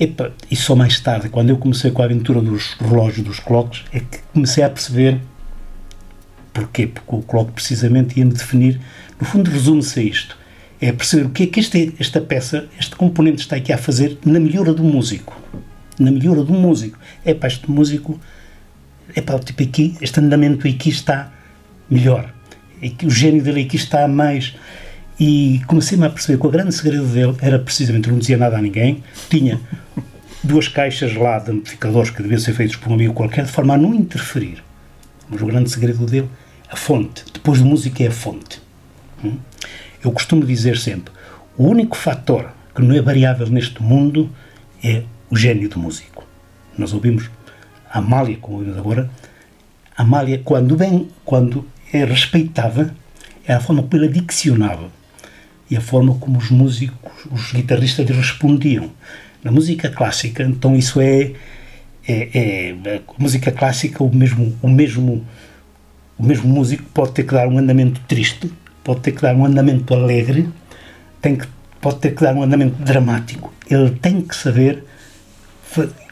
[0.00, 3.84] epa, e só mais tarde, quando eu comecei com a aventura dos relógios, dos clocks,
[3.92, 5.20] é que comecei a perceber
[6.52, 8.80] porquê, porque o clock precisamente ia-me definir,
[9.20, 10.38] no fundo resume-se a isto,
[10.80, 14.18] é perceber o que é que este, esta peça, este componente está aqui a fazer
[14.24, 15.36] na melhora do músico
[15.98, 16.98] na melhora do músico.
[17.24, 18.18] É para este músico,
[19.14, 21.32] é para tipo aqui, este andamento aqui está
[21.88, 22.32] melhor.
[23.04, 24.54] O gênio dele aqui está mais.
[25.18, 28.62] E comecei-me a perceber que o grande segredo dele era precisamente, não dizia nada a
[28.62, 29.58] ninguém, tinha
[30.44, 33.74] duas caixas lá de amplificadores que deviam ser feitos por um amigo qualquer, de forma
[33.74, 34.62] a não interferir.
[35.28, 36.28] Mas o grande segredo dele,
[36.70, 37.24] a fonte.
[37.32, 38.60] Depois de música é a fonte.
[39.24, 39.38] Hum?
[40.04, 41.12] Eu costumo dizer sempre:
[41.56, 44.30] o único fator que não é variável neste mundo
[44.84, 46.24] é o gênio do músico.
[46.76, 47.30] Nós ouvimos
[47.90, 49.10] a Amália, como ouvimos agora,
[49.96, 52.94] Amália, quando, bem, quando é respeitada,
[53.46, 54.90] é a forma como ela diccionava
[55.70, 58.90] e a forma como os músicos, os guitarristas respondiam.
[59.42, 61.32] Na música clássica, então isso é,
[62.06, 65.24] é, é a música clássica, o mesmo, o mesmo
[66.18, 68.50] o mesmo músico pode ter que dar um andamento triste,
[68.82, 70.48] pode ter que dar um andamento alegre,
[71.20, 71.46] tem que
[71.80, 73.52] pode ter que dar um andamento dramático.
[73.70, 74.84] Ele tem que saber.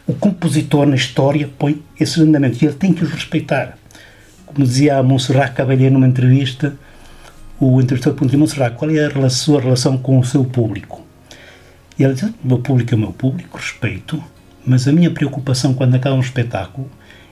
[0.07, 3.79] O compositor na história põe esses andamentos e ele tem que os respeitar.
[4.45, 6.77] Como dizia a Monserrat Caballé numa entrevista,
[7.59, 11.03] o entrevistador perguntou a Monserrat qual é a sua relação com o seu público.
[11.99, 14.23] E ela diz: O meu público é o meu público, respeito,
[14.67, 16.91] mas a minha preocupação quando acaba um espetáculo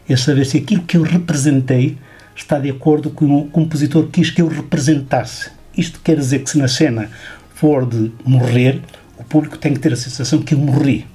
[0.08, 1.98] é saber se aquilo que eu representei
[2.34, 5.50] está de acordo com o compositor quis que eu representasse.
[5.76, 7.10] Isto quer dizer que se na cena
[7.54, 8.80] for de morrer,
[9.18, 11.06] o público tem que ter a sensação que eu morri.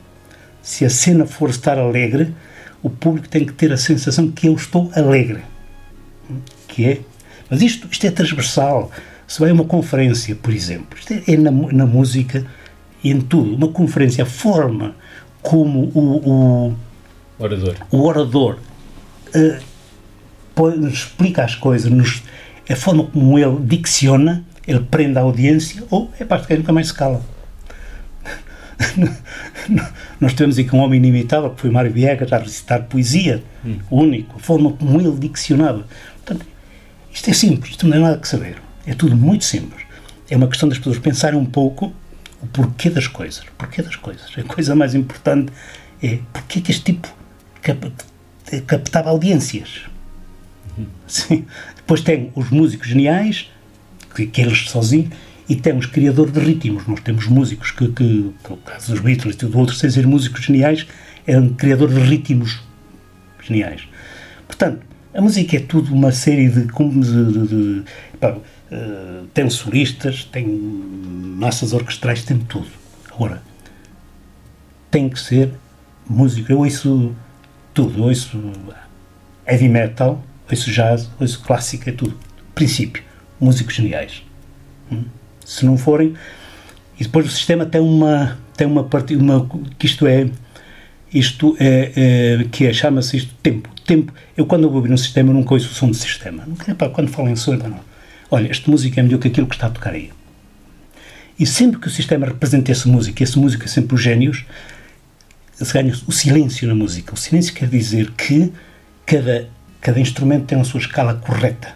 [0.68, 2.36] Se a cena for estar alegre,
[2.84, 5.40] o público tem que ter a sensação que eu estou alegre.
[6.68, 7.02] Que é.
[7.50, 8.92] Mas isto, isto é transversal.
[9.26, 12.46] Se vai a uma conferência, por exemplo, isto é, é na, na, música
[13.02, 13.56] e em tudo.
[13.56, 14.94] Uma conferência, a forma
[15.42, 16.76] como o, o
[17.40, 18.60] orador, o orador
[19.34, 22.22] uh, nos explica as coisas, nos,
[22.70, 26.88] a forma como ele dicciona, ele prende a audiência, ou é parte que nunca mais
[26.88, 27.37] se cala.
[30.20, 33.80] Nós temos aqui um homem inimitável, que foi Mário Viegas, a recitar poesia, hum.
[33.90, 35.86] único, a forma como ele diccionava.
[36.24, 36.46] Portanto,
[37.12, 38.58] isto é simples, isto não é nada que saber.
[38.86, 39.84] É tudo muito simples.
[40.30, 41.94] É uma questão das pessoas pensarem um pouco
[42.42, 43.44] o porquê das coisas.
[43.58, 44.32] Porquê das coisas.
[44.38, 45.52] A coisa mais importante
[46.02, 47.08] é porquê que este tipo
[48.66, 49.86] captava audiências.
[51.08, 51.46] Sim.
[51.76, 53.50] Depois tem os músicos geniais,
[54.16, 55.10] que, que eles sozinhos,
[55.50, 56.86] e temos criador de ritmos.
[56.88, 60.44] Nós temos músicos que, que no caso dos Beatles e tudo outro, sem ser músicos
[60.44, 60.86] geniais,
[61.26, 62.62] é um criador de ritmos
[63.42, 63.88] geniais.
[64.46, 64.82] Portanto,
[65.14, 66.66] a música é tudo uma série de.
[66.66, 67.84] de, de, de
[68.20, 72.68] pá, uh, tem solistas, tem massas orquestrais, tem tudo.
[73.12, 73.42] Agora,
[74.92, 75.52] tem que ser
[76.08, 76.54] música.
[76.54, 77.16] Eu ouço
[77.74, 78.00] tudo.
[78.00, 78.38] Eu ouço
[79.48, 82.18] heavy metal, ouço jazz, ouço clássica, é tudo.
[82.54, 83.04] Princípio.
[83.40, 84.24] Músicos geniais.
[84.92, 85.04] Hum?
[85.48, 86.14] Se não forem.
[87.00, 88.38] E depois o sistema tem uma.
[88.56, 89.16] Tem uma parte.
[89.16, 90.28] Uma, que isto é.
[91.14, 92.40] Isto é.
[92.42, 93.70] é que é, chama-se isto tempo.
[93.86, 94.14] Tempo.
[94.36, 96.46] Eu quando eu vou ouvir um sistema, eu nunca ouço o som do sistema.
[96.78, 97.80] Pá, quando falo em som, não.
[98.30, 100.12] Olha, esta música é melhor que aquilo que está a tocar aí.
[101.40, 104.44] E sempre que o sistema representa essa música, e essa música é sempre os génios,
[105.54, 107.14] se ganha o silêncio na música.
[107.14, 108.52] O silêncio quer dizer que
[109.06, 109.48] cada
[109.80, 111.74] cada instrumento tem a sua escala correta?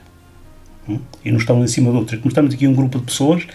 [1.24, 2.18] E não estão em cima de outra.
[2.18, 3.46] Como estamos aqui um grupo de pessoas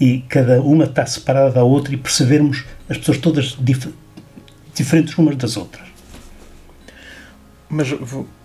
[0.00, 3.88] e cada uma está separada da outra e percebermos as pessoas todas dif
[4.74, 5.88] diferentes umas das outras.
[7.68, 7.88] Mas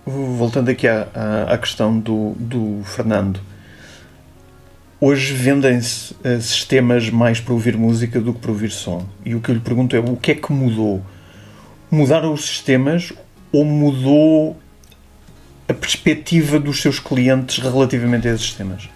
[0.04, 1.08] voltando aqui à,
[1.48, 3.40] à, questão do, do Fernando,
[5.00, 9.06] hoje vendem-se uh, sistemas mais para ouvir música do que para ouvir som.
[9.24, 11.02] E o que eu lhe pergunto é o que é que mudou?
[11.90, 13.12] Mudaram os sistemas
[13.52, 14.58] ou mudou
[15.68, 18.88] a perspectiva dos seus clientes relativamente a esses temas?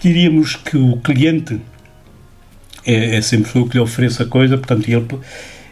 [0.00, 1.60] Diríamos que o cliente
[2.84, 5.06] é, é sempre o que lhe oferece a coisa, portanto, ele,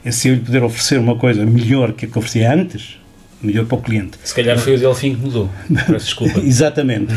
[0.05, 2.99] é se eu lhe puder oferecer uma coisa melhor que a que oferecia antes,
[3.43, 4.19] melhor para o cliente.
[4.23, 5.51] Se calhar foi o Delfim que mudou.
[5.87, 6.41] Peço desculpa.
[6.45, 7.13] Exatamente.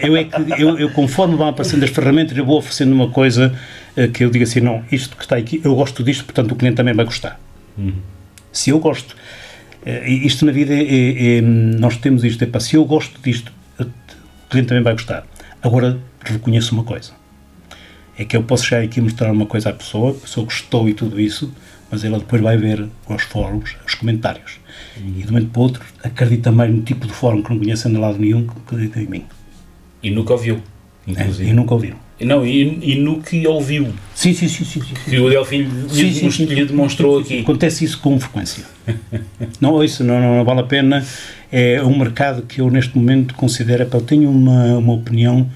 [0.00, 3.54] Eu, é que, eu, eu, conforme vão aparecendo as ferramentas, eu vou oferecendo uma coisa
[3.96, 6.56] uh, que eu digo assim: não, isto que está aqui, eu gosto disto, portanto o
[6.56, 7.40] cliente também vai gostar.
[7.76, 7.94] Uhum.
[8.52, 9.16] Se eu gosto
[9.86, 13.20] Uh, isto na vida é, é, é, nós temos isto, é para se eu gosto
[13.20, 13.84] disto, o
[14.48, 15.26] cliente também vai gostar.
[15.62, 17.12] Agora reconheço uma coisa,
[18.18, 20.88] é que eu posso chegar aqui e mostrar uma coisa à pessoa, a pessoa gostou
[20.88, 21.52] e tudo isso,
[21.90, 24.58] mas ela depois vai ver os fóruns, os comentários.
[24.96, 27.58] E de um momento para o outro acredita mais no tipo de fórum que não
[27.58, 29.24] conhece de lado nenhum que acredita em mim.
[30.02, 30.62] E nunca ouviu,
[31.06, 31.48] inclusive.
[31.48, 32.03] É, e nunca ouviram.
[32.20, 33.92] Não, e, e no que ouviu.
[34.14, 34.64] Sim, sim, sim.
[34.64, 34.94] sim, sim.
[35.04, 37.40] Que o Delfim lhe, sim, sim, lhe demonstrou aqui.
[37.40, 38.64] Acontece isso com frequência.
[39.60, 41.04] não, isso não, não, vale a pena.
[41.50, 43.88] É um mercado que eu, neste momento, considero.
[43.92, 45.50] Eu tenho uma, uma opinião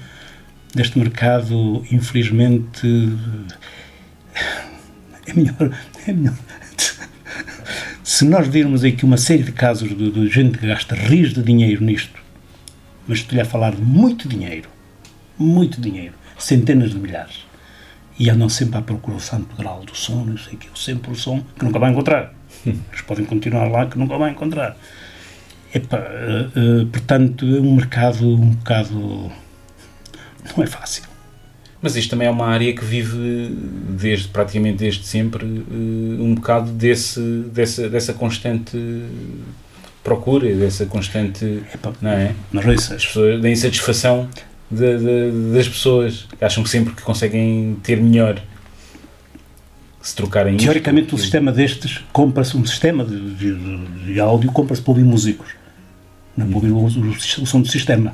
[0.75, 2.87] deste mercado, infelizmente.
[5.25, 5.77] É melhor.
[6.05, 6.35] É melhor.
[8.03, 11.41] Se nós virmos aqui uma série de casos de, de gente que gasta rios de
[11.41, 12.19] dinheiro nisto,
[13.07, 14.67] mas estou-lhe a falar de muito dinheiro,
[15.37, 17.45] muito dinheiro, centenas de milhares.
[18.17, 21.11] E andam sempre à procura do santo grau do som, não sei o que, sempre
[21.11, 22.33] o som que nunca vai encontrar.
[22.65, 24.75] Eles podem continuar lá que nunca vai encontrar.
[25.73, 29.31] Epa, uh, uh, portanto, é um mercado um bocado.
[30.57, 31.03] não é fácil.
[31.81, 33.55] Mas isto também é uma área que vive
[33.97, 37.21] desde praticamente desde sempre uh, um bocado desse,
[37.53, 38.77] dessa, dessa constante
[40.03, 41.63] procura, dessa constante.
[41.73, 42.33] Epa, não é?
[42.51, 44.27] Mas As pessoas, da insatisfação
[44.69, 48.41] de, de, das pessoas que acham que sempre que conseguem ter melhor
[50.01, 54.81] se trocarem Teoricamente, isto, um sistema destes compra-se, um sistema de, de, de áudio compra-se
[54.81, 55.49] para ouvir músicos,
[56.37, 58.13] não para ouvir o, o, o, som do sistema.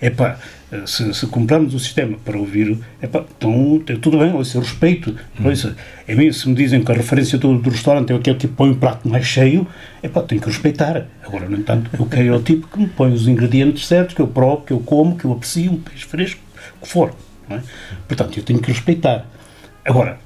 [0.00, 0.38] Epá,
[0.84, 5.16] se, se compramos o sistema para ouvir, epá, então tudo bem, ouça, eu respeito.
[5.40, 5.48] Hum.
[5.48, 5.76] Ouça,
[6.06, 8.70] é mim, se me dizem que a referência do, do restaurante é aquele que põe
[8.70, 9.66] o prato mais cheio,
[10.02, 11.06] epá, tenho que respeitar.
[11.24, 14.20] Agora, no entanto, eu quero é o tipo que me põe os ingredientes certos, que
[14.20, 16.40] eu provo, que eu como, que eu aprecio, um peixe fresco,
[16.80, 17.14] o que for.
[17.48, 17.60] É?
[18.08, 19.26] Portanto, eu tenho que respeitar.
[19.84, 20.18] Agora,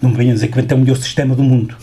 [0.00, 1.76] não me venham dizer que é o melhor sistema do mundo.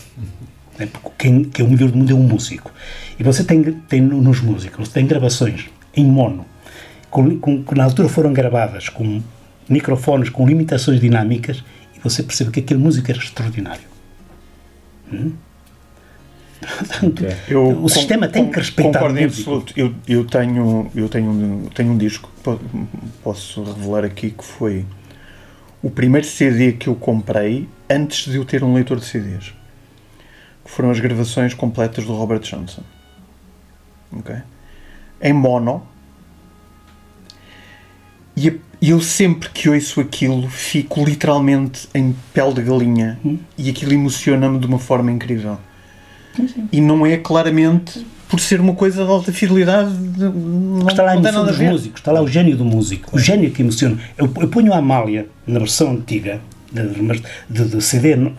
[0.78, 0.86] É?
[0.86, 2.72] Porque quem, quem é o melhor do mundo é o músico.
[3.18, 6.44] E você tem, tem nos músicos, tem gravações em mono,
[7.10, 9.22] com, com, que na altura foram gravadas com
[9.68, 11.62] microfones com limitações dinâmicas
[11.94, 13.88] e você percebe que aquele músico era extraordinário.
[15.12, 15.32] Hum?
[16.60, 17.36] Portanto, okay.
[17.48, 19.72] eu, o sistema com, tem que respeitar concordo em absoluto.
[19.76, 22.30] Eu, eu, tenho, eu tenho, tenho um disco,
[23.22, 24.84] posso revelar aqui que foi
[25.82, 29.54] o primeiro CD que eu comprei antes de eu ter um leitor de CDs.
[30.64, 32.82] Que foram as gravações completas do Robert Johnson.
[34.12, 34.42] Okay?
[35.22, 35.86] Em mono.
[38.36, 43.38] E eu sempre que ouço aquilo fico literalmente em pele de galinha hum.
[43.58, 45.58] e aquilo emociona-me de uma forma incrível.
[46.36, 46.68] Sim.
[46.72, 49.92] E não é claramente por ser uma coisa de alta fidelidade.
[49.92, 53.50] Não, está lá a emoção dos músicos, está lá o gênio do músico, o gênio
[53.50, 53.98] que emociona.
[54.16, 56.40] Eu, eu ponho a Amália na versão antiga,
[56.72, 56.88] de,
[57.50, 58.30] de, de CD uh,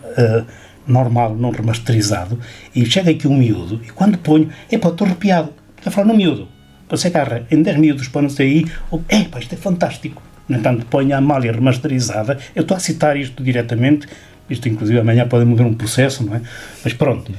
[0.86, 2.38] normal, não remasterizado,
[2.74, 5.50] e chega aqui um miúdo, e quando ponho, é pá, estou arrepiado.
[5.76, 6.48] Estou a falar no miúdo.
[6.92, 8.70] Você agarra em 10 miúdos não sair,
[9.08, 10.22] é pá, isto é fantástico.
[10.48, 14.06] No entanto, ponho a Amália remasterizada, eu estou a citar isto diretamente,
[14.48, 16.42] isto inclusive amanhã pode mudar um processo, não é?
[16.84, 17.32] Mas pronto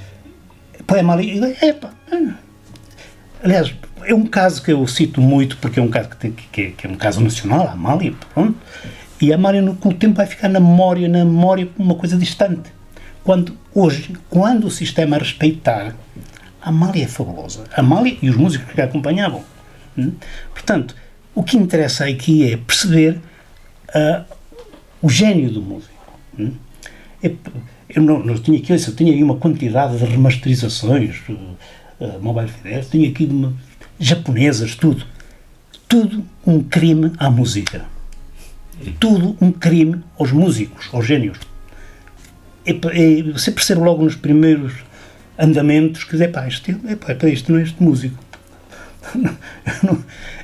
[0.86, 1.94] põe-me ali e epa.
[3.44, 3.74] Aliás,
[4.04, 6.88] é um caso que eu cito muito porque é um caso que, tem, que, que
[6.88, 8.56] é um caso nacional, a Amália, pronto.
[9.20, 12.72] E a Amália, com o tempo, vai ficar na memória, na memória, uma coisa distante.
[13.24, 15.96] Quando, hoje, quando o sistema respeitar,
[16.64, 17.66] a Amália é fabulosa.
[17.76, 19.44] A Amália e os músicos que a acompanhavam.
[19.98, 20.14] Hum?
[20.54, 20.96] Portanto,
[21.36, 23.20] o que interessa aqui é perceber
[23.90, 24.24] uh,
[25.02, 25.94] o gênio do músico.
[26.40, 26.54] Hum?
[27.22, 27.32] É,
[27.90, 32.90] eu não, não tinha aqui, eu tinha aí uma quantidade de remasterizações, uh, mobile fidelity,
[32.90, 33.54] tinha aqui uma,
[34.00, 35.06] japonesas, tudo.
[35.88, 37.86] Tudo um crime à música.
[39.00, 41.38] Tudo um crime aos músicos, aos génios.
[42.66, 44.74] E, e você percebe logo nos primeiros
[45.38, 48.24] andamentos que dizer, pá, isto, epá, isto não é este músico.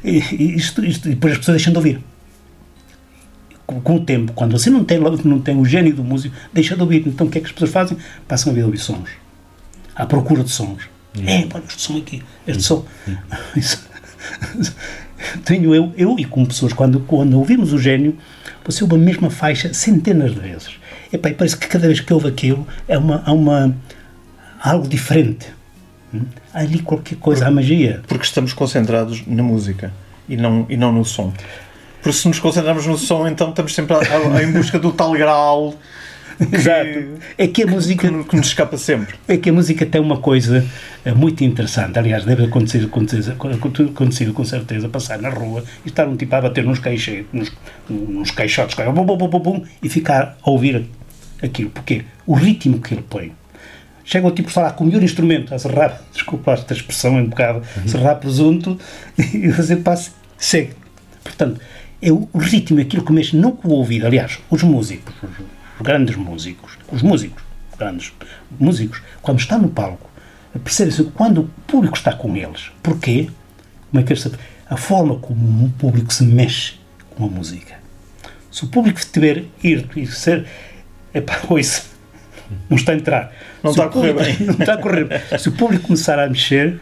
[0.04, 2.02] isto, isto, e depois as pessoas deixam de ouvir
[3.84, 6.82] com, o tempo, quando você não tem, não tem o gênio do músico, deixa de
[6.82, 7.04] ouvir.
[7.06, 7.98] Então o que é que as pessoas fazem?
[8.28, 9.10] Passam a ver ouvir sons.
[9.96, 10.84] À procura de sons.
[11.26, 12.86] É, pá, este som aqui, este som.
[15.44, 18.18] Tenho eu, eu e com pessoas, quando, quando ouvimos o gênio,
[18.66, 20.80] você ouve a mesma faixa centenas de vezes.
[21.12, 23.76] Epá, e parece que cada vez que ouve aquilo é uma, há uma,
[24.62, 25.48] algo diferente.
[26.14, 26.22] Hum?
[26.54, 28.02] Há ali qualquer coisa, há magia.
[28.08, 29.92] Porque estamos concentrados na música
[30.28, 31.34] e não, e não no som.
[32.02, 35.12] Porque se nos concentrarmos no som, então estamos sempre a, a, em busca do tal
[35.12, 35.76] grau.
[36.52, 37.20] Exato.
[37.38, 38.08] É que a música.
[38.10, 39.16] Que, que, nos escapa sempre.
[39.28, 40.66] É que a música tem uma coisa
[41.04, 42.00] eh, muito interessante.
[42.00, 46.42] Aliás, deve acontecer, acontecer, acontecer com certeza, passar na rua e estar um tipo a
[46.42, 47.52] bater nos, queixos, nos,
[47.90, 50.86] nos queixotes bum, bum, bum, bum, e ficar a ouvir
[51.44, 51.72] aquilo.
[51.72, 53.39] Porque o ritmo que ele põe.
[54.10, 57.22] Chega o tipo a falar com o melhor instrumento, a serrar, desculpa esta expressão é
[57.22, 57.88] um bocado, uhum.
[57.88, 58.80] serrar presunto
[59.16, 60.74] e fazer passe, segue.
[61.24, 61.62] Portanto,
[62.02, 64.08] é o ritmo, aquilo que mexe não com o ouvido.
[64.08, 67.44] Aliás, os músicos, os grandes músicos, os músicos,
[67.78, 68.12] grandes
[68.60, 70.10] músicos, quando estão no palco,
[70.64, 72.72] percebe-se quando o público está com eles.
[72.82, 73.30] Porquê?
[73.92, 74.32] Como é que esta,
[74.68, 76.80] a forma como o público se mexe
[77.12, 77.76] com a música.
[78.52, 80.48] Se o público estiver irto e ser.
[81.14, 81.84] Epá, ouça,
[82.68, 83.32] não está a entrar.
[83.64, 84.38] Não está a correr bem.
[84.46, 85.20] Não está a correr bem.
[85.38, 86.80] Se o público começar a mexer,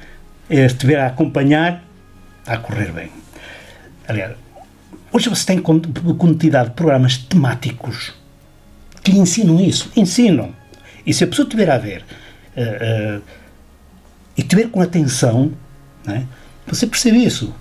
[0.49, 1.84] é, estiver a acompanhar,
[2.41, 3.11] está a correr bem.
[4.07, 4.34] Aliás,
[5.11, 8.13] Hoje você tem quantidade de programas temáticos
[9.01, 9.91] que lhe ensinam isso.
[9.95, 10.53] Ensinam.
[11.05, 12.03] E se a pessoa estiver a ver
[12.55, 13.21] uh, uh,
[14.38, 15.53] e estiver com atenção,
[16.07, 16.23] é?
[16.67, 17.53] você percebe isso.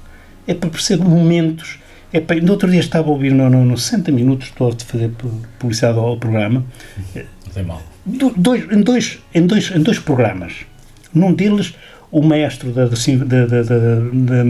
[0.46, 1.78] É para perceber momentos.
[2.12, 4.72] É para, no outro dia estava a ouvir no, no, no 60 minutos, estou a
[4.78, 5.10] fazer
[5.58, 6.64] publicidade ao programa.
[7.14, 7.82] Não tem mal.
[8.06, 10.64] Dois, em, dois, em, dois, em dois programas.
[11.12, 11.74] Num deles
[12.10, 14.44] o mestre da, da, da,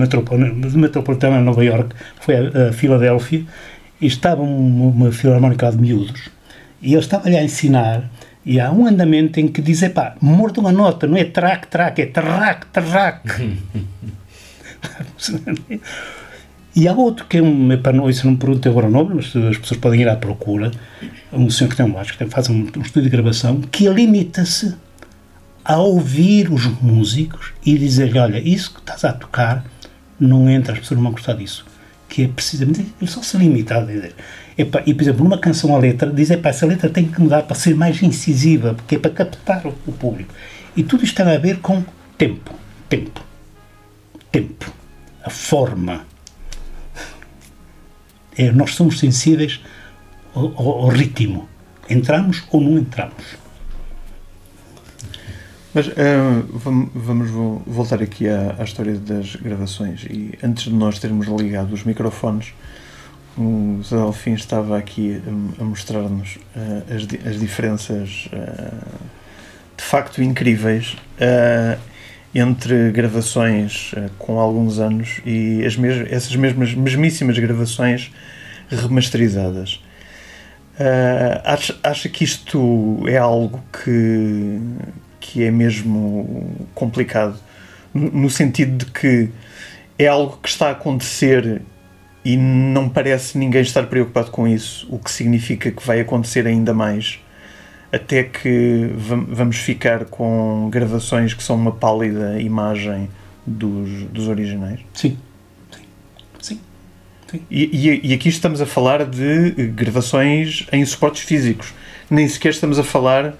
[0.75, 3.45] metropolitana de Nova York foi a, a Filadélfia
[4.01, 6.29] e estava uma, uma filarmónica de miúdos
[6.83, 8.11] e ele estava-lhe a ensinar
[8.45, 12.03] e há um andamento em que diz, pá, morda uma nota, não é track, track,
[12.03, 13.59] é track, track.
[16.77, 19.35] e há outro que é um, epá, não, isso não pergunto agora o nome, mas
[19.35, 20.71] as pessoas podem ir à procura,
[21.33, 24.75] um senhor que tem um baixo, que faz um, um estúdio de gravação, que limita-se
[25.65, 29.65] a ouvir os músicos e dizer-lhe: Olha, isso que estás a tocar
[30.21, 31.65] não entra, as pessoas não vão gostar disso.
[32.11, 34.15] que é precisamente, ele só se limita a dizer,
[34.59, 34.65] e
[34.95, 37.75] por exemplo, numa canção a letra, diz, epá, essa letra tem que mudar para ser
[37.75, 40.33] mais incisiva, porque é para captar o, o público.
[40.77, 41.83] E tudo isto tem a ver com
[42.19, 42.55] tempo,
[42.87, 43.25] tempo,
[44.31, 44.71] tempo,
[45.25, 46.05] a forma.
[48.37, 49.61] É, nós somos sensíveis
[50.35, 51.49] ao, ao, ao ritmo.
[51.89, 53.47] Entramos ou não entramos.
[55.73, 55.93] Mas uh,
[56.95, 57.31] vamos,
[57.67, 60.05] voltar aqui à, à, história das gravações.
[60.05, 62.55] E antes de nós termos ligado os microfones,
[63.37, 68.87] o Zé Alfim estava aqui a, a mostrar-nos uh, as, as, diferenças uh,
[69.77, 70.97] de facto incríveis
[72.39, 78.13] entre gravações com alguns anos e as mes essas mesmas mesmíssimas gravações
[78.69, 79.83] remasterizadas.
[81.45, 84.61] acha, acha que isto é algo que
[85.19, 87.37] que é mesmo complicado,
[87.93, 89.31] no sentido de que
[89.99, 91.63] é algo que está a acontecer
[92.25, 96.75] e não parece ninguém estar preocupado com isso, o que significa que vai acontecer ainda
[96.75, 97.21] mais,
[97.93, 103.09] até que vamos ficar com gravações que são uma pálida imagem
[103.47, 104.81] dos, dos originais.
[104.93, 105.17] Sim.
[106.41, 106.61] Sim.
[107.31, 107.41] Sim.
[107.51, 111.73] E, e, e aqui estamos a falar de gravações em suportes físicos.
[112.11, 113.35] Nem sequer estamos a falar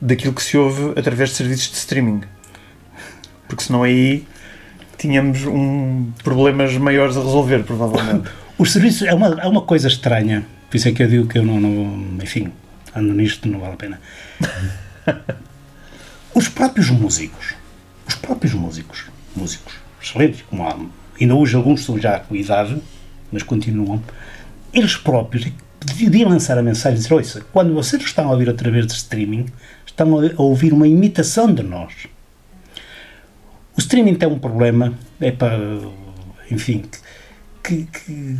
[0.00, 2.22] daquilo que se ouve através de serviços de streaming.
[3.48, 4.26] Porque senão aí
[4.98, 8.30] tínhamos um, problemas maiores a resolver, provavelmente.
[8.58, 10.44] Os serviços é uma, é uma coisa estranha.
[10.70, 12.50] Por isso é que eu digo que eu não, não enfim,
[12.94, 14.00] ando nisto, não vale a pena.
[16.34, 17.54] os próprios músicos,
[18.06, 20.78] os próprios músicos, músicos excelentes, como há,
[21.20, 22.80] ainda hoje alguns são já com idade,
[23.30, 24.02] mas continuam,
[24.72, 25.46] eles próprios
[25.84, 29.46] deviam lançar a mensagem e dizer, ouça, quando vocês estão a ouvir através de streaming,
[29.86, 31.92] estão a ouvir uma imitação de nós.
[33.76, 35.58] O streaming tem um problema, é para,
[36.50, 36.84] enfim,
[37.62, 38.38] que, que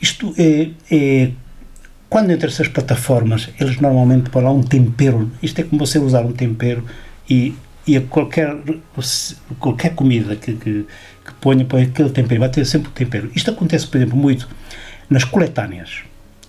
[0.00, 1.30] isto é, é,
[2.08, 6.24] quando entre essas plataformas, eles normalmente põem lá um tempero, isto é como você usar
[6.24, 6.84] um tempero
[7.28, 7.54] e,
[7.86, 8.56] e qualquer,
[9.58, 10.86] qualquer comida que, que,
[11.24, 13.30] que ponha, põe aquele tempero, vai ter sempre o tempero.
[13.34, 14.48] Isto acontece, por exemplo, muito
[15.10, 16.02] nas coletâneas.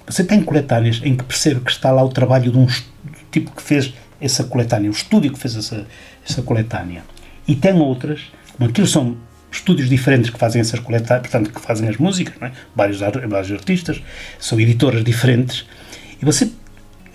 [0.07, 2.67] Você tem coletâneas em que percebe que está lá o trabalho de um
[3.29, 5.85] tipo que fez essa coletânea, o estúdio que fez essa,
[6.27, 7.03] essa coletânea.
[7.47, 8.21] E tem outras,
[8.59, 9.17] aquilo são
[9.51, 12.51] estúdios diferentes que fazem essas coletâneas, portanto, que fazem as músicas, é?
[12.75, 14.01] vários, vários artistas,
[14.37, 15.65] são editoras diferentes,
[16.21, 16.51] e você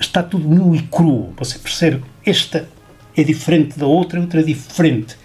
[0.01, 2.68] está tudo nu e cru, você percebe esta
[3.16, 5.16] é diferente da outra, outra é diferente.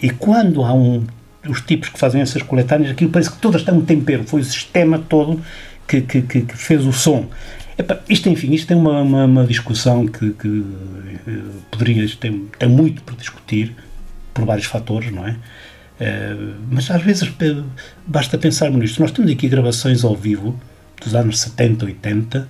[0.00, 1.04] E quando há um,
[1.46, 4.44] os tipos que fazem essas coletâneas, aquilo parece que todas têm um tempero, foi o
[4.44, 5.40] sistema todo
[5.86, 7.28] que, que, que, que fez o som.
[7.76, 10.64] Epa, isto, enfim, isto tem uma, uma, uma discussão que, que
[11.28, 11.32] eh,
[11.70, 13.74] poderia, tem, tem muito para discutir,
[14.34, 15.36] por vários fatores, não é?
[16.00, 17.32] Uh, mas às vezes
[18.06, 19.00] basta pensarmos nisto.
[19.00, 20.58] Nós temos aqui gravações ao vivo
[21.02, 22.48] dos anos 70, 80,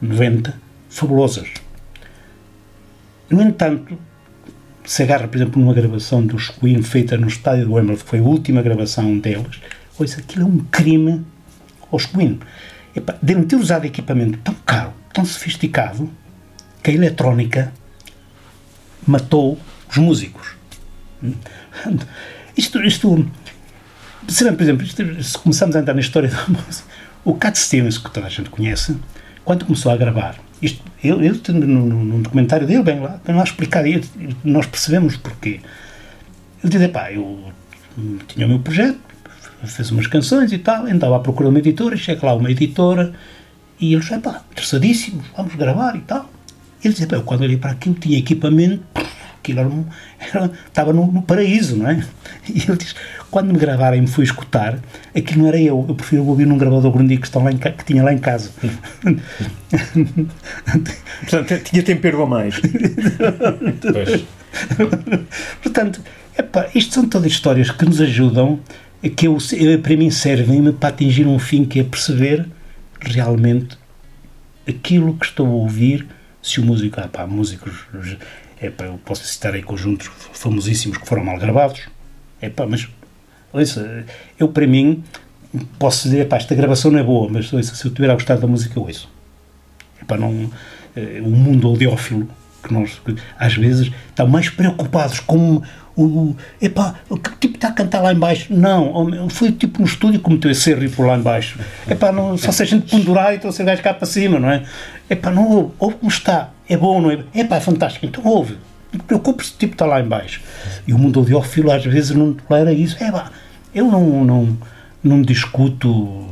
[0.00, 0.54] 90,
[0.90, 1.48] fabulosas.
[3.30, 3.98] No entanto,
[4.84, 8.20] se agarra, por exemplo, numa gravação dos Queen feita no estádio do Wembley, que foi
[8.20, 9.60] a última gravação deles,
[9.98, 11.24] ouça, aquilo é um crime
[11.90, 12.38] aos Queen
[13.22, 16.10] devem ter usado equipamento tão caro, tão sofisticado,
[16.82, 17.72] que a eletrónica
[19.06, 19.58] matou
[19.90, 20.56] os músicos.
[22.56, 23.30] Isto, isto
[24.28, 26.88] sabem, por exemplo, isto, se começamos a entrar na história da música,
[27.24, 28.96] o Cat Stevens, que toda a gente conhece,
[29.44, 33.44] quando começou a gravar, isto, ele, ele no, no, documentário dele, bem lá, bem lá
[33.44, 34.02] explicar, e
[34.44, 35.60] nós percebemos porquê.
[36.62, 37.52] Ele diz, pá, eu
[38.26, 38.98] tinha o meu projeto,
[39.64, 43.12] fez umas canções e tal, andava à procura de uma editora, chega lá uma editora
[43.80, 46.28] e eles, pá, interessadíssimos, vamos gravar e tal.
[46.82, 48.82] Ele dizia, eu quando olhei para aquilo tinha equipamento,
[49.48, 49.84] aquilo era, um,
[50.18, 52.04] era estava no, no, paraíso, não é?
[52.48, 52.94] E ele diz,
[53.30, 54.78] quando me gravarem me fui escutar,
[55.16, 57.84] aquilo não era eu, eu prefiro ouvir num gravador grandinho que, está lá em, que
[57.84, 58.50] tinha lá em casa.
[61.28, 62.60] Portanto, tinha tempero a mais.
[65.62, 66.00] Portanto,
[66.38, 68.60] epá, isto são todas histórias que nos ajudam
[69.14, 69.38] que eu,
[69.82, 72.46] para mim servem-me para atingir um fim que é perceber
[73.00, 73.78] realmente
[74.68, 76.06] aquilo que estou a ouvir.
[76.40, 77.74] Se o músico, ah, pá, músicos,
[78.60, 81.88] é pá, eu posso citar aí conjuntos famosíssimos que foram mal gravados,
[82.40, 82.88] é pá, mas
[83.52, 84.04] ouça,
[84.38, 85.02] eu para mim
[85.78, 88.36] posso dizer, pá, esta gravação não é boa, mas ouça, se eu estiver a gostar
[88.36, 89.08] da música, ouço.
[90.00, 90.50] É pá, não,
[90.94, 92.28] é, o mundo audiófilo
[92.62, 93.00] que nós
[93.38, 95.62] às vezes estamos mais preocupados com
[96.02, 98.54] o, epá, que tipo está a cantar lá embaixo?
[98.54, 101.58] Não, foi tipo no estúdio que meteu esse riff lá embaixo.
[101.88, 104.50] Epá, não, só se a gente pendurar e trouxe o gajo cá para cima, não
[104.50, 104.62] é?
[105.10, 107.24] Epá, não ouve, ouve como está, é bom, não é?
[107.34, 108.56] Epá, é fantástico, então ouve.
[108.92, 110.40] Não te preocupes, tipo está lá embaixo.
[110.86, 112.96] E o mundo audiófilo às vezes não tolera isso.
[113.02, 113.30] Epá,
[113.74, 114.58] eu não, não,
[115.02, 116.26] não discuto.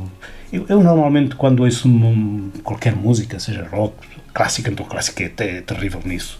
[0.51, 3.95] Eu, eu normalmente, quando ouço um, qualquer música, seja rock,
[4.33, 6.39] clássica, então clássica é até terrível nisso,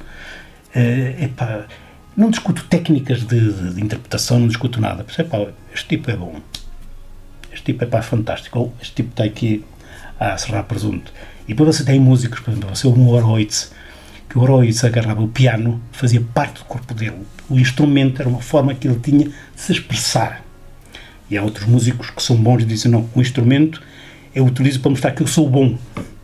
[0.74, 1.66] é, epá,
[2.18, 5.06] não discuto técnicas de, de, de, interpretação, não discuto nada.
[5.18, 6.42] Epá, este tipo é bom,
[7.54, 9.64] este tipo é pá, fantástico, ou este tipo está aqui
[10.20, 11.14] a serrar presunto.
[11.44, 13.72] E depois você tem músicos, por exemplo, você um Horowitz,
[14.28, 17.22] que o Horowitz agarrava o piano, fazia parte do corpo dele.
[17.48, 20.44] O instrumento era uma forma que ele tinha de se expressar.
[21.30, 23.82] E há outros músicos que são bons e dizem, não, o instrumento
[24.34, 25.78] eu utilizo para mostrar que eu sou bom.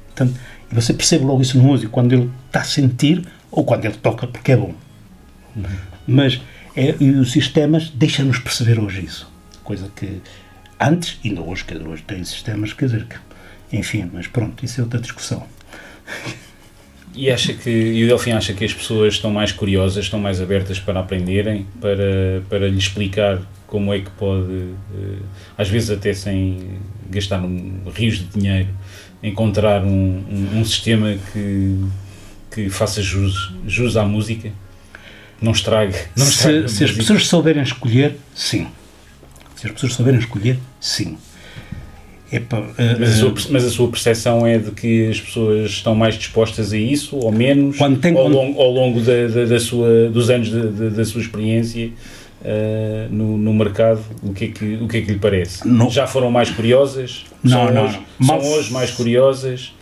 [0.08, 0.34] Portanto,
[0.72, 3.96] e você percebe logo isso no músico, quando ele está a sentir ou quando ele
[3.96, 4.74] toca porque é bom.
[6.08, 6.42] Mas
[6.76, 9.32] é, e os sistemas deixam-nos perceber hoje isso.
[9.64, 10.22] Coisa que
[10.80, 13.16] antes, ainda hoje, quer hoje tem sistemas, quer dizer, que
[13.78, 15.46] enfim, mas pronto, isso é outra discussão.
[17.16, 20.42] E acha que e o Delfim acha que as pessoas estão mais curiosas, estão mais
[20.42, 24.52] abertas para aprenderem, para, para lhe explicar como é que pode,
[24.96, 25.20] eh,
[25.58, 26.80] às vezes até sem
[27.10, 28.70] gastar um, rios de dinheiro,
[29.22, 31.84] encontrar um, um, um, sistema que,
[32.52, 34.52] que faça jus, jus à música,
[35.44, 35.96] não estrague.
[36.16, 38.68] Não estrague se, se as pessoas souberem escolher, sim.
[39.58, 41.18] Se as pessoas souberem escolher, sim.
[42.32, 45.94] Epa, uh, mas, a sua, mas, a sua, percepção é de que as pessoas estão
[45.94, 50.10] mais dispostas a isso, ou menos, tem, ao, longo, ao longo da, da, da, sua,
[50.10, 51.92] dos anos de, da sua experiência
[52.42, 55.68] uh, no, no mercado, o que, é que, o que é que lhe parece?
[55.68, 55.92] Não.
[55.92, 57.26] Já foram mais curiosas?
[57.44, 58.28] Não, são, não, hoje, não.
[58.28, 59.74] são hoje mais curiosas?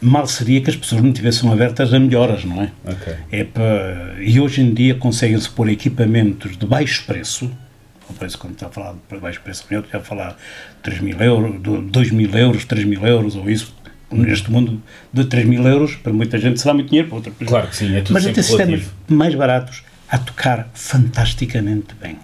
[0.00, 2.70] Mal seria que as pessoas não tivessem abertas a melhoras, não é?
[2.84, 3.16] Okay.
[3.30, 7.50] Epa, e hoje em dia conseguem-se pôr equipamentos de baixo preço,
[8.08, 10.36] o preço quando está a falar de baixo preço, eu estou a falar
[10.82, 13.74] 3 mil euros, 2 mil euros, 3 mil euros, ou isso,
[14.10, 14.82] neste mundo
[15.12, 17.94] de 3 mil euros, para muita gente será muito dinheiro, para outra Claro que sim,
[17.94, 22.18] é tudo Mas até sistemas mais baratos a tocar fantasticamente bem.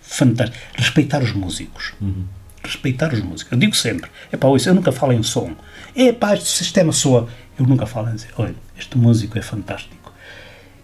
[0.00, 0.62] Fantástico.
[0.76, 1.94] Respeitar os músicos.
[2.00, 2.24] Uhum.
[2.62, 3.52] Respeitar os músicos.
[3.52, 5.52] Eu digo sempre, é pá, eu nunca falo em som.
[5.94, 7.28] É pá, este sistema soa.
[7.58, 10.02] Eu nunca falo em dizer, olha, este músico é fantástico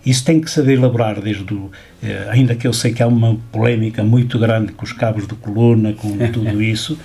[0.05, 1.71] isso tem que saber elaborar desde o,
[2.03, 5.35] eh, ainda que eu sei que há uma polémica muito grande com os cabos de
[5.35, 6.99] coluna, com tudo isso,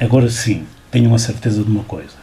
[0.00, 2.14] agora sim, tenho a certeza de uma coisa.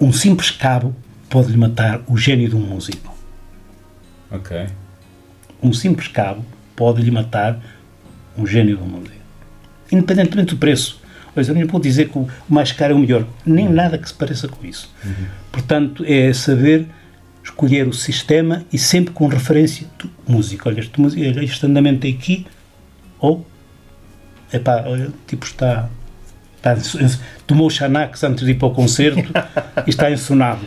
[0.00, 0.94] Um simples cabo
[1.28, 3.14] pode-lhe matar o gênio de um músico.
[4.30, 4.66] Ok.
[5.62, 6.44] Um simples cabo
[6.74, 7.60] pode-lhe matar
[8.38, 9.20] um gênio de um músico.
[9.92, 10.99] Independentemente do preço.
[11.34, 13.24] Pois eu nem vou dizer que o mais caro é o melhor.
[13.46, 13.72] Nem uhum.
[13.72, 14.92] nada que se pareça com isso.
[15.04, 15.26] Uhum.
[15.52, 16.86] Portanto, é saber
[17.42, 20.68] escolher o sistema e sempre com referência do músico.
[20.68, 22.46] Olha, este, músico, este andamento aqui,
[23.18, 23.46] ou,
[24.52, 25.88] epá, olha, tipo está,
[26.56, 26.76] está
[27.46, 29.30] tomou o Xanax antes de ir para o concerto
[29.86, 30.60] e está ensonado.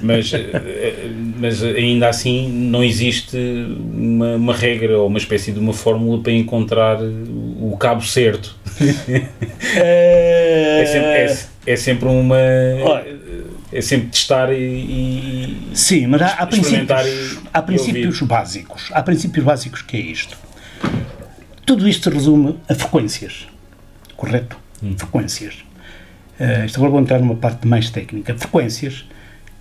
[0.00, 5.72] Mas, eh, mas ainda assim não existe uma, uma, regra ou uma espécie de uma
[5.72, 8.56] fórmula para encontrar o cabo certo.
[9.74, 12.36] É, é, sempre, é, é sempre uma.
[12.84, 13.22] Olha,
[13.72, 18.90] é sempre testar e, e Sim, mas há, há princípios, e, há princípios básicos.
[18.92, 20.36] Há princípios básicos que é isto.
[21.64, 23.48] Tudo isto se resume a frequências.
[24.14, 24.58] Correto?
[24.82, 24.94] Hum.
[24.98, 25.64] Frequências.
[26.38, 28.36] Uh, isto agora vou entrar numa parte mais técnica.
[28.36, 29.06] Frequências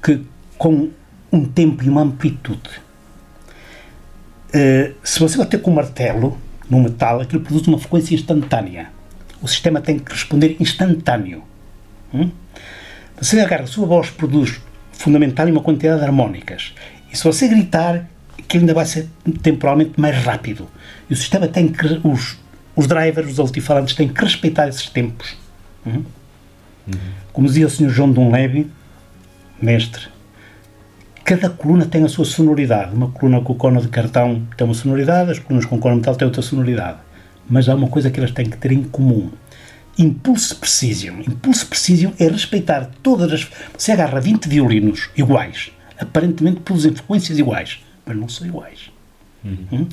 [0.04, 0.22] que
[0.58, 0.90] com
[1.32, 2.70] um tempo e uma amplitude.
[4.50, 6.38] Uh, se você bater com um martelo
[6.70, 8.90] no metal, aquilo produz uma frequência instantânea.
[9.42, 11.44] O sistema tem que responder instantâneo.
[12.14, 12.30] Hum?
[13.20, 14.60] Você agarra, a sua voz produz
[14.92, 16.74] fundamental uma quantidade de harmónicas.
[17.12, 19.08] E se você gritar, aquilo ainda vai ser
[19.42, 20.68] temporalmente mais rápido.
[21.10, 22.02] E o sistema tem que.
[22.04, 22.38] Os,
[22.76, 25.36] os drivers, os altifalantes, têm que respeitar esses tempos.
[25.86, 26.06] Uhum.
[26.88, 27.00] Uhum.
[27.34, 27.90] Como dizia o Sr.
[27.90, 28.70] João Dom Levy,
[29.62, 30.08] mestre,
[31.24, 32.94] cada coluna tem a sua sonoridade.
[32.94, 36.16] Uma coluna com cona de cartão tem uma sonoridade, as colunas com cona de metal
[36.16, 36.98] têm outra sonoridade.
[37.50, 39.30] Mas há uma coisa que elas têm que ter em comum
[39.98, 41.20] Impulse Precision.
[41.20, 43.48] Impulse Precision é respeitar todas as.
[43.78, 48.92] Você agarra 20 violinos iguais, aparentemente produzem frequências iguais, mas não são iguais.
[49.44, 49.66] Uhum.
[49.72, 49.88] Hum?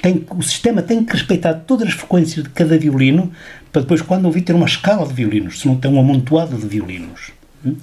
[0.00, 3.32] Tem, o sistema tem que respeitar todas as frequências de cada violino
[3.72, 6.66] para depois, quando ouvir, ter uma escala de violinos, se não tem um amontoado de
[6.66, 7.32] violinos.
[7.64, 7.76] Hum?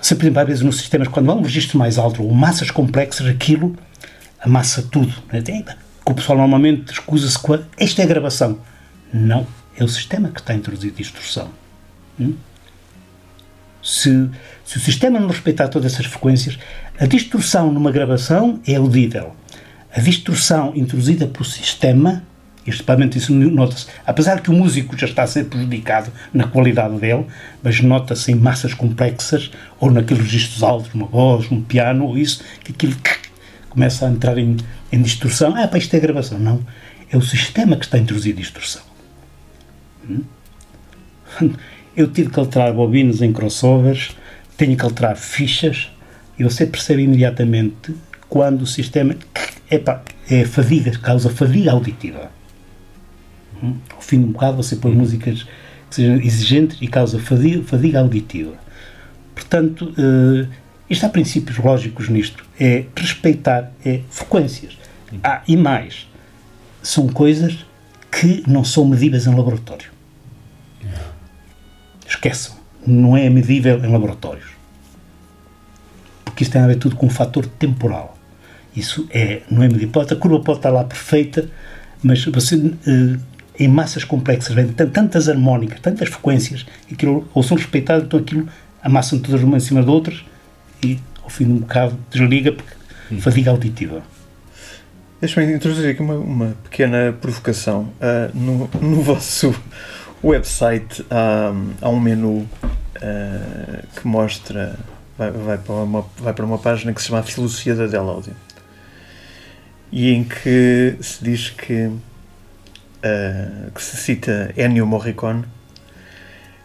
[0.00, 2.70] Você, por exemplo, às vezes nos sistemas, quando há um registro mais alto ou massas
[2.70, 3.76] complexas, aquilo
[4.40, 5.14] amassa tudo.
[5.32, 5.42] Né?
[6.04, 8.58] Tem, o pessoal normalmente escusa-se com a, esta é a gravação.
[9.12, 9.46] Não
[9.76, 11.50] é o sistema que está a introduzir distorção.
[12.18, 12.34] Hum?
[13.82, 14.30] Se,
[14.64, 16.58] se, o sistema não respeitar todas essas frequências,
[16.98, 19.34] a distorção numa gravação é audível.
[19.94, 22.22] A distorção introduzida pelo sistema,
[22.66, 26.98] este parlamento isso nota-se, apesar que o músico já está a ser prejudicado na qualidade
[26.98, 27.26] dele,
[27.62, 32.42] mas nota-se em massas complexas ou naqueles registros altos, uma voz, um piano ou isso,
[32.64, 32.96] que aquilo
[33.74, 34.56] começa a entrar em,
[34.90, 35.54] em distorção.
[35.56, 36.38] Ah, para isto é gravação.
[36.38, 36.64] Não.
[37.10, 38.82] É o sistema que está a introduzir distorção.
[40.08, 40.22] Hum?
[41.96, 44.16] Eu tive que alterar bobinas em crossovers,
[44.56, 45.92] tenho que alterar fichas,
[46.36, 47.94] e você percebe imediatamente
[48.28, 49.14] quando o sistema
[49.70, 52.32] epa, é fadiga, causa fadiga auditiva.
[53.62, 53.76] Hum?
[53.94, 55.44] Ao fim de um bocado você põe músicas
[55.88, 58.54] que sejam exigentes e causa fadiga, fadiga auditiva.
[59.34, 60.48] Portanto, uh,
[60.88, 62.44] isto há princípios lógicos nisto.
[62.58, 64.76] É respeitar é frequências.
[65.22, 66.08] Ah, e mais,
[66.82, 67.64] são coisas
[68.10, 69.90] que não são medíveis em laboratório.
[72.06, 72.54] Esqueçam.
[72.86, 74.50] Não é medível em laboratórios.
[76.24, 78.16] Porque isto tem a ver tudo com um fator temporal.
[78.76, 80.02] Isso é, não é medível.
[80.02, 81.48] A curva pode estar lá perfeita,
[82.02, 83.20] mas você, uh,
[83.58, 88.48] em massas complexas, vem tantas harmónicas, tantas frequências, aquilo, ou são respeitadas, então aquilo
[88.82, 90.24] amassam todas uma em cima de outras
[90.84, 92.74] e, ao fim de um bocado, desliga porque
[93.10, 93.20] hum.
[93.20, 94.02] fadiga auditiva.
[95.20, 97.92] Deixa-me introduzir aqui uma, uma pequena provocação.
[97.98, 99.54] Uh, no, no vosso
[100.22, 104.78] website há, há um menu uh, que mostra,
[105.16, 108.34] vai, vai, para uma, vai para uma página que se chama Filosofia da Dell Audio
[109.94, 112.00] e em que se diz que, uh,
[113.72, 115.44] que se cita Ennio Morricone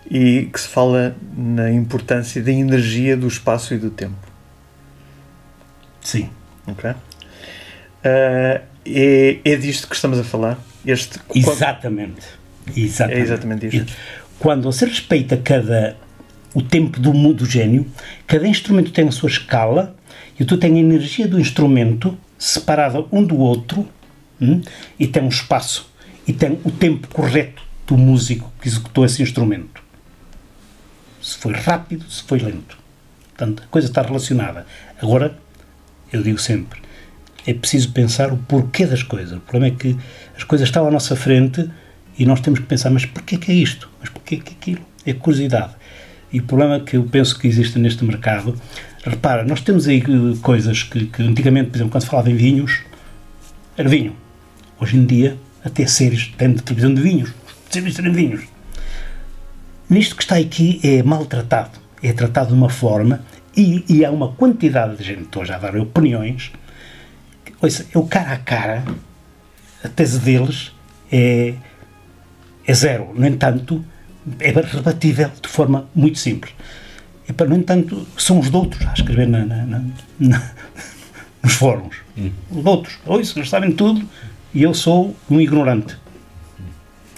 [0.09, 4.15] e que se fala na importância da energia do espaço e do tempo.
[6.01, 6.29] Sim.
[6.65, 6.89] Ok?
[6.89, 6.95] Uh,
[8.85, 10.57] é, é disto que estamos a falar?
[10.85, 12.25] Este, exatamente.
[12.75, 13.19] exatamente.
[13.19, 13.93] É exatamente isto.
[14.39, 15.97] Quando você respeita cada
[16.53, 17.85] o tempo do mundo do gênio,
[18.25, 19.95] cada instrumento tem a sua escala
[20.39, 23.87] e tu tens a energia do instrumento separada um do outro
[24.41, 24.61] hum,
[24.97, 25.91] e tem um espaço
[26.25, 29.78] e tem o tempo correto do músico que executou esse instrumento.
[31.21, 32.77] Se foi rápido, se foi lento.
[33.29, 34.65] Portanto, a coisa está relacionada.
[35.01, 35.37] Agora,
[36.11, 36.81] eu digo sempre,
[37.45, 39.37] é preciso pensar o porquê das coisas.
[39.37, 39.97] O problema é que
[40.35, 41.69] as coisas estão à nossa frente
[42.17, 43.89] e nós temos que pensar, mas porquê que é isto?
[43.99, 44.85] Mas porquê que é aquilo?
[45.05, 45.73] É curiosidade.
[46.31, 48.59] E o problema que eu penso que existe neste mercado,
[49.03, 52.35] repara, nós temos aí eh, coisas que, que antigamente, por exemplo, quando se falava em
[52.35, 52.81] vinhos,
[53.77, 54.15] era vinho.
[54.79, 57.33] Hoje em dia, até séries tem de televisão de vinhos,
[57.69, 58.43] séries de vinhos.
[59.89, 63.21] Nisto que está aqui é maltratado, é tratado de uma forma
[63.57, 66.51] e, e há uma quantidade de gente, estou já a dar opiniões,
[67.61, 68.85] Ouça, eu cara a cara,
[69.83, 70.71] a tese deles
[71.11, 71.55] é,
[72.65, 73.11] é zero.
[73.13, 73.83] No entanto,
[74.39, 76.53] é rebatível de forma muito simples.
[77.27, 79.83] E, para, no entanto, são os outros a escrever na, na,
[80.17, 80.51] na,
[81.43, 81.97] nos fóruns.
[82.17, 82.31] Hum.
[82.49, 82.97] Os outros.
[83.05, 84.07] Ouça, eles sabem tudo
[84.53, 85.97] e eu sou um ignorante.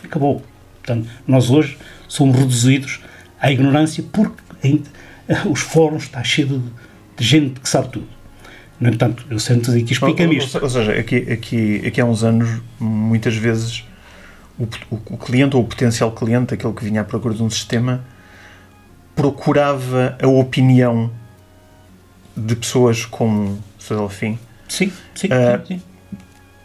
[0.03, 0.41] Acabou.
[0.81, 1.77] Portanto, nós hoje
[2.11, 2.99] somos reduzidos
[3.39, 4.83] à ignorância porque
[5.49, 6.61] os fóruns estão cheios de,
[7.15, 8.07] de gente que sabe tudo.
[8.77, 10.61] No entanto, eu sento aqui explica-me isto.
[10.61, 13.85] Ou, seja, aqui, aqui, aqui há uns anos, muitas vezes,
[14.59, 17.49] o, o, o, cliente ou o potencial cliente, aquele que vinha à procura de um
[17.49, 18.03] sistema,
[19.15, 21.09] procurava a opinião
[22.35, 23.57] de pessoas como
[23.87, 24.37] Delfim.
[24.67, 25.81] Sim, sim, uh, sim.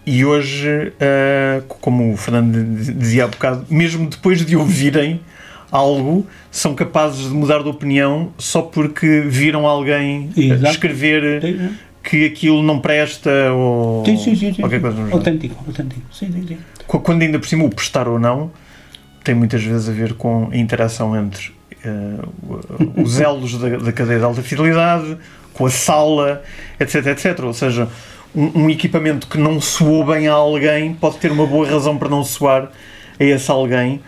[0.04, 5.20] E hoje, uh, como o Fernando dizia há bocado, mesmo depois de ouvirem
[5.70, 10.66] algo, são capazes de mudar de opinião só porque viram alguém Exato.
[10.72, 16.02] escrever que aquilo não presta ou sim, sim, sim, qualquer coisa autêntico, autêntico.
[16.12, 16.58] Sim, sim, sim.
[16.86, 18.50] Quando ainda por cima o prestar ou não
[19.26, 21.52] tem muitas vezes a ver com a interação entre
[21.84, 25.16] uh, os elos da, da, cadeia de alta fidelidade,
[25.52, 26.44] com a sala,
[26.78, 27.40] etc, etc.
[27.42, 27.88] Ou seja,
[28.32, 32.08] um, um, equipamento que não soou bem a alguém pode ter uma boa razão para
[32.08, 32.70] não soar
[33.18, 34.00] a esse alguém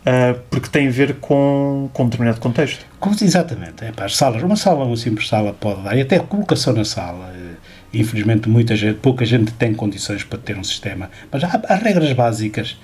[0.00, 2.86] Uh, porque tem a ver com, com um determinado contexto.
[3.20, 3.84] Exatamente.
[3.84, 6.72] É, para as salas, uma sala, uma simples sala pode dar, e até a colocação
[6.72, 7.30] na sala.
[7.36, 7.54] Eh,
[7.92, 12.12] infelizmente, muita gente, pouca gente tem condições para ter um sistema, mas há, há regras
[12.14, 12.78] básicas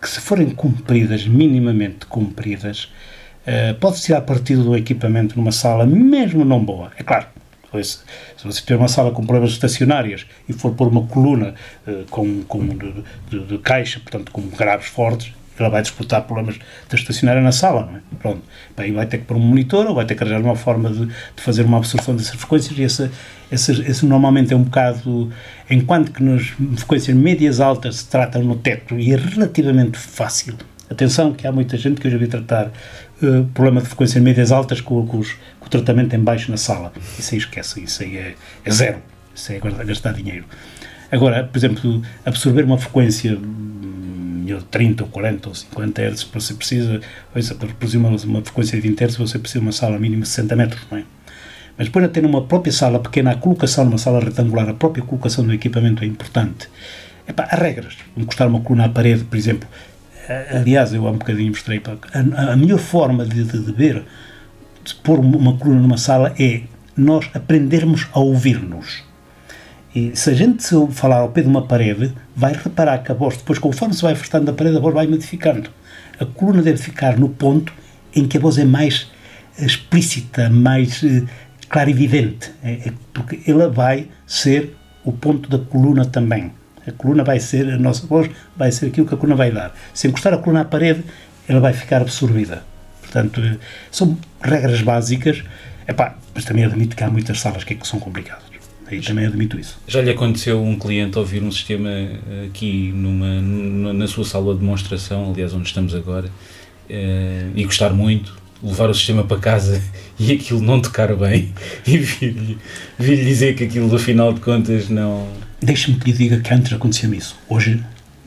[0.00, 2.92] que, se forem cumpridas, minimamente cumpridas,
[3.46, 6.90] uh, pode-se tirar partido do equipamento numa sala, mesmo não boa.
[6.98, 7.26] É claro,
[7.72, 8.02] se
[8.42, 11.54] você tiver uma sala com problemas estacionárias e for pôr uma coluna
[11.86, 12.92] uh, com, com de,
[13.30, 15.32] de, de, caixa, portanto com graves fortes,
[15.62, 18.00] ela vai disputar problemas de estacionar na sala, não é?
[18.18, 18.42] Pronto.
[18.76, 21.06] Bem, vai ter que pôr um monitor ou vai ter que arranjar uma forma de,
[21.06, 23.10] de fazer uma absorção dessas frequências e essa,
[23.50, 25.30] essa, esse normalmente é um bocado,
[25.68, 26.46] enquanto que nas
[26.76, 30.54] frequências médias altas se tratam no teto e é relativamente fácil.
[30.90, 32.66] Atenção que há muita gente que eu já vi tratar
[33.22, 36.56] uh, problema de frequências médias altas com, com, os, com, o tratamento em baixo na
[36.56, 36.92] sala.
[37.16, 38.34] Isso aí esquece, isso aí é,
[38.64, 38.98] é zero.
[39.32, 40.44] Isso aí é gastar dinheiro.
[41.12, 43.38] Agora, por exemplo, absorver uma frequência
[44.58, 47.00] 30 ou 40 ou 50 Hz, você precisa,
[47.34, 50.22] seja, para reproduzir uma, uma frequência de 20 Hz, você precisa de uma sala mínima
[50.22, 51.04] de 60 metros, não é?
[51.76, 55.02] Mas depois de ter uma própria sala pequena, a colocação numa sala retangular, a própria
[55.02, 56.68] colocação do equipamento é importante.
[57.26, 57.96] Epá, há regras.
[58.16, 59.68] Encostar uma coluna à parede, por exemplo,
[60.50, 61.80] aliás, eu há um bocadinho mostrei
[62.12, 64.04] a, a melhor forma de, de, de ver,
[64.84, 66.62] de pôr uma coluna numa sala é
[66.96, 69.02] nós aprendermos a ouvir-nos.
[69.94, 73.14] E se a gente se falar ao pé de uma parede, vai reparar que a
[73.14, 75.68] voz, depois, conforme se vai afastando da parede, a voz vai modificando.
[76.18, 77.72] A coluna deve ficar no ponto
[78.14, 79.10] em que a voz é mais
[79.58, 81.24] explícita, mais eh,
[81.68, 86.52] clarividente, é, é, porque ela vai ser o ponto da coluna também.
[86.86, 89.74] A coluna vai ser, a nossa voz vai ser aquilo que a coluna vai dar.
[89.92, 91.04] Se encostar a coluna à parede,
[91.48, 92.62] ela vai ficar absorvida.
[93.00, 93.56] Portanto, eh,
[93.90, 95.42] são regras básicas.
[95.88, 98.49] Epá, mas também admito que há muitas salas que, é que são complicadas.
[98.90, 99.78] Aí também admito isso.
[99.86, 101.90] Já lhe aconteceu um cliente ouvir um sistema
[102.46, 103.40] aqui numa,
[103.92, 106.28] na sua sala de demonstração, aliás, onde estamos agora,
[106.88, 109.80] eh, e gostar muito, levar o sistema para casa
[110.18, 111.54] e aquilo não tocar bem
[111.86, 112.58] e vir-lhe
[112.98, 115.28] vir dizer que aquilo, afinal de contas, não.
[115.62, 117.38] Deixe-me que lhe diga que antes acontecia-me isso.
[117.48, 117.82] Hoje,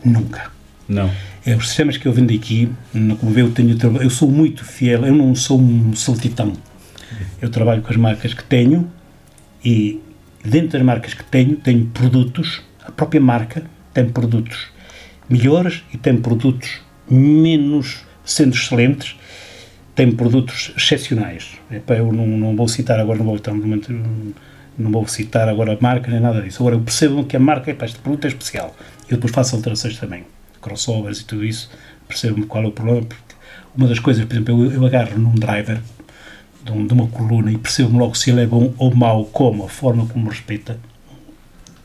[0.05, 0.51] nunca.
[0.87, 1.11] Não.
[1.45, 2.69] É, os sistemas que eu vendo aqui,
[3.19, 6.53] como vê, eu, tenho, eu sou muito fiel, eu não sou um saltitão.
[7.41, 8.89] Eu trabalho com as marcas que tenho
[9.65, 9.99] e
[10.43, 13.63] dentro das marcas que tenho, tenho produtos, a própria marca
[13.93, 14.67] tem produtos
[15.29, 19.15] melhores e tem produtos menos sendo excelentes,
[19.95, 21.51] tem produtos excepcionais.
[21.69, 23.39] eu não, não vou citar agora, não vou,
[24.77, 26.61] não vou citar agora a marca nem nada disso.
[26.61, 28.75] Agora eu percebo que a marca, epá, este produto é especial.
[29.07, 30.25] Eu depois faço alterações também,
[30.61, 31.69] crossovers e tudo isso,
[32.07, 33.05] percebo qual é o problema.
[33.75, 35.79] Uma das coisas, por exemplo, eu, eu agarro num driver
[36.63, 39.65] de, um, de uma coluna e percebo logo se ele é bom ou mau, como
[39.65, 40.79] a forma como respeita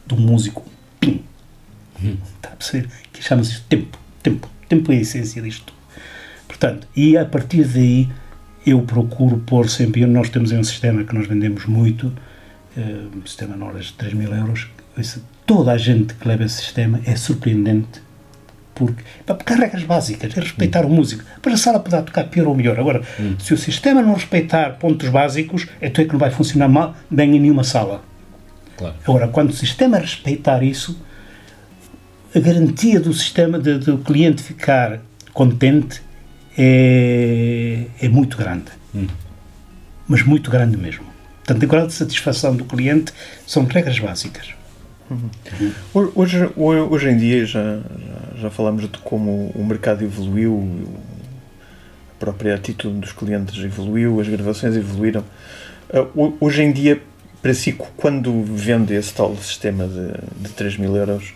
[0.06, 0.64] de um músico.
[1.00, 1.22] Pim!
[2.36, 2.88] Está a perceber?
[3.12, 3.98] Que chama-se tempo.
[4.22, 4.48] Tempo.
[4.68, 5.72] Tempo é a essência disto.
[6.46, 8.08] Portanto, e a partir daí
[8.66, 10.04] eu procuro pôr sempre.
[10.06, 12.06] Nós temos um sistema que nós vendemos muito,
[12.76, 14.68] uh, um sistema Nordas de 3 mil euros.
[15.46, 18.02] Toda a gente que leva esse sistema é surpreendente
[18.78, 20.90] porque, porque há regras básicas, é respeitar hum.
[20.90, 21.24] o músico.
[21.42, 22.78] Para a sala poderá tocar pior ou melhor.
[22.78, 23.34] Agora, hum.
[23.38, 27.36] se o sistema não respeitar pontos básicos, então é que não vai funcionar mal, bem
[27.36, 28.02] em nenhuma sala.
[28.76, 28.94] Claro.
[29.02, 30.96] Agora, quando o sistema respeitar isso,
[32.34, 35.00] a garantia do sistema, de, do cliente ficar
[35.32, 36.00] contente
[36.56, 38.70] é, é muito grande.
[38.94, 39.06] Hum.
[40.06, 41.04] Mas muito grande mesmo.
[41.38, 43.12] Portanto, a grau de satisfação do cliente
[43.46, 44.57] são regras básicas.
[45.10, 46.10] Uhum.
[46.14, 50.86] Hoje, hoje em dia já, já, já, falamos de como o mercado evoluiu,
[52.14, 55.24] a própria atitude dos clientes evoluiu, as gravações evoluíram.
[55.90, 57.00] Uh, hoje em dia,
[57.40, 61.32] para si, quando vende esse tal sistema de, de 3 mil euros,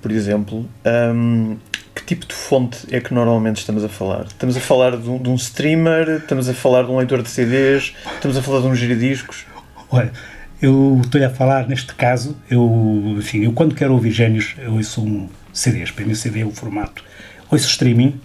[0.00, 0.68] por exemplo,
[1.12, 1.56] um,
[1.92, 4.26] que tipo de fonte é que normalmente estamos a falar?
[4.26, 6.18] Estamos a falar de um, de um streamer?
[6.18, 7.94] Estamos a falar de um leitor de CDs?
[8.14, 9.44] Estamos a falar de um giradiscos?
[9.90, 10.12] Olha
[10.60, 15.02] eu estou a falar, neste caso, eu, enfim, eu quando quero ouvir génios, eu ouço
[15.02, 17.04] um CDs, para mim CD é o formato.
[17.50, 18.20] Ouço streaming,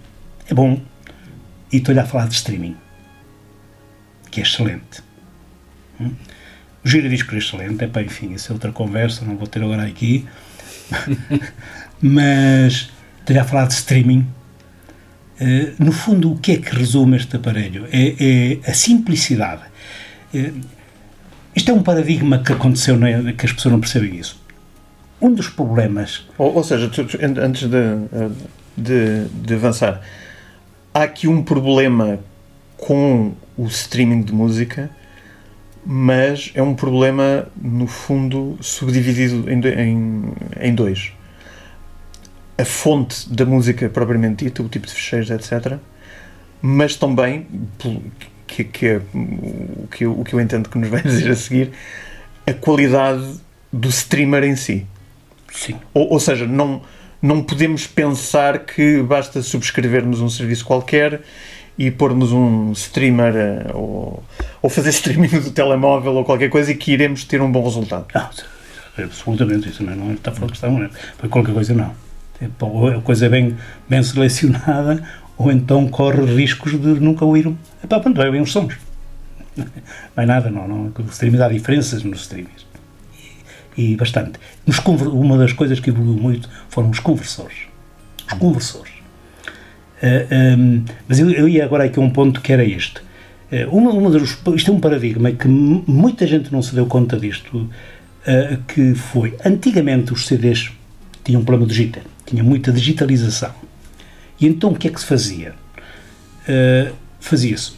[0.49, 0.81] é bom,
[1.71, 2.75] e estou a falar de streaming,
[4.29, 5.03] que é excelente.
[5.99, 6.11] Hum?
[6.83, 9.83] O giradisco é excelente, é para, enfim, isso é outra conversa, não vou ter agora
[9.83, 10.25] aqui.
[12.01, 14.27] Mas estou a falar de streaming.
[15.39, 17.87] Uh, no fundo, o que é que resume este aparelho?
[17.91, 19.61] É, é a simplicidade.
[20.33, 20.59] Uh,
[21.55, 23.33] isto é um paradigma que aconteceu, é?
[23.33, 24.41] que as pessoas não percebem isso.
[25.21, 26.25] Um dos problemas.
[26.37, 27.77] Ou, ou seja, tu, tu, antes de,
[28.77, 30.01] de, de, avançar,
[30.93, 32.19] há aqui um problema
[32.77, 34.89] com o streaming de música,
[35.85, 41.11] mas é um problema, no fundo, subdividido em, em, em dois.
[42.57, 45.77] A fonte da música propriamente dita, o tipo de fecheiros, etc.
[46.61, 47.47] Mas também,
[48.51, 51.35] que, que é o que, eu, o que eu entendo que nos vai dizer a
[51.35, 51.71] seguir,
[52.45, 53.25] a qualidade
[53.71, 54.85] do streamer em si.
[55.51, 55.75] Sim.
[55.93, 56.81] Ou, ou seja, não,
[57.21, 61.21] não podemos pensar que basta subscrevermos um serviço qualquer
[61.77, 64.23] e pormos um streamer eh, ou,
[64.61, 68.05] ou fazer streaming do telemóvel ou qualquer coisa e que iremos ter um bom resultado.
[68.13, 71.27] Não, absolutamente, isso não, é, não está fora de questão, não é?
[71.29, 71.93] qualquer coisa não.
[72.41, 73.55] É, a coisa bem,
[73.87, 75.03] bem selecionada
[75.41, 77.51] ou então corre riscos de nunca ouvir.
[77.83, 78.75] Epá, pronto, vai ouvir uns sons.
[80.15, 80.67] Mais nada, não.
[80.67, 82.65] não o streaming há diferenças nos streamings.
[83.75, 84.33] E, e bastante.
[84.67, 87.57] Nos, uma das coisas que evoluiu muito foram os conversores.
[88.27, 88.91] Os conversores.
[88.91, 92.63] Uh, eh, um, ehm, mas eu, eu, ia agora aqui a um ponto que era
[92.63, 92.99] este.
[93.51, 97.19] Uh, uma, uma dos, isto é um paradigma que muita gente não se deu conta
[97.19, 100.71] disto, uh, que foi, antigamente os CDs
[101.23, 103.53] tinham um problema digital, tinha muita digitalização
[104.41, 105.53] e então o que é que se fazia?
[106.43, 107.73] Uh, Fazia-se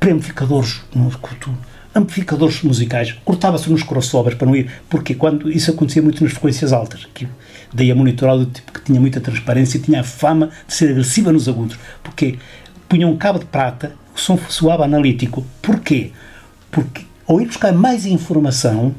[0.00, 0.80] preamplificadores
[1.94, 6.72] amplificadores musicais, cortava-se nos crossovers para não ir, porque quando isso acontecia muito nas frequências
[6.72, 7.28] altas, que
[7.72, 10.90] daí a monitoral do tipo que tinha muita transparência e tinha a fama de ser
[10.90, 12.38] agressiva nos agudos, porque
[12.88, 15.46] punha um cabo de prata, o som soava analítico.
[15.62, 16.12] Porquê?
[16.70, 18.94] Porque ao ir buscar mais informação,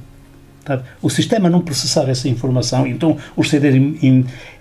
[0.78, 0.84] tá?
[1.02, 3.76] o sistema não processava essa informação, então os CDs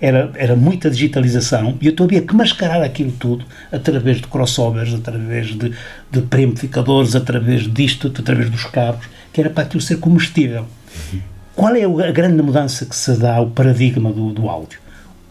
[0.00, 5.48] era, era muita digitalização e eu havia que mascarar aquilo tudo através de crossovers, através
[5.48, 5.72] de,
[6.10, 10.66] de preamplificadores, através disto, através dos cabos, que era para aquilo ser comestível.
[11.54, 14.80] Qual é a grande mudança que se dá ao paradigma do, do áudio?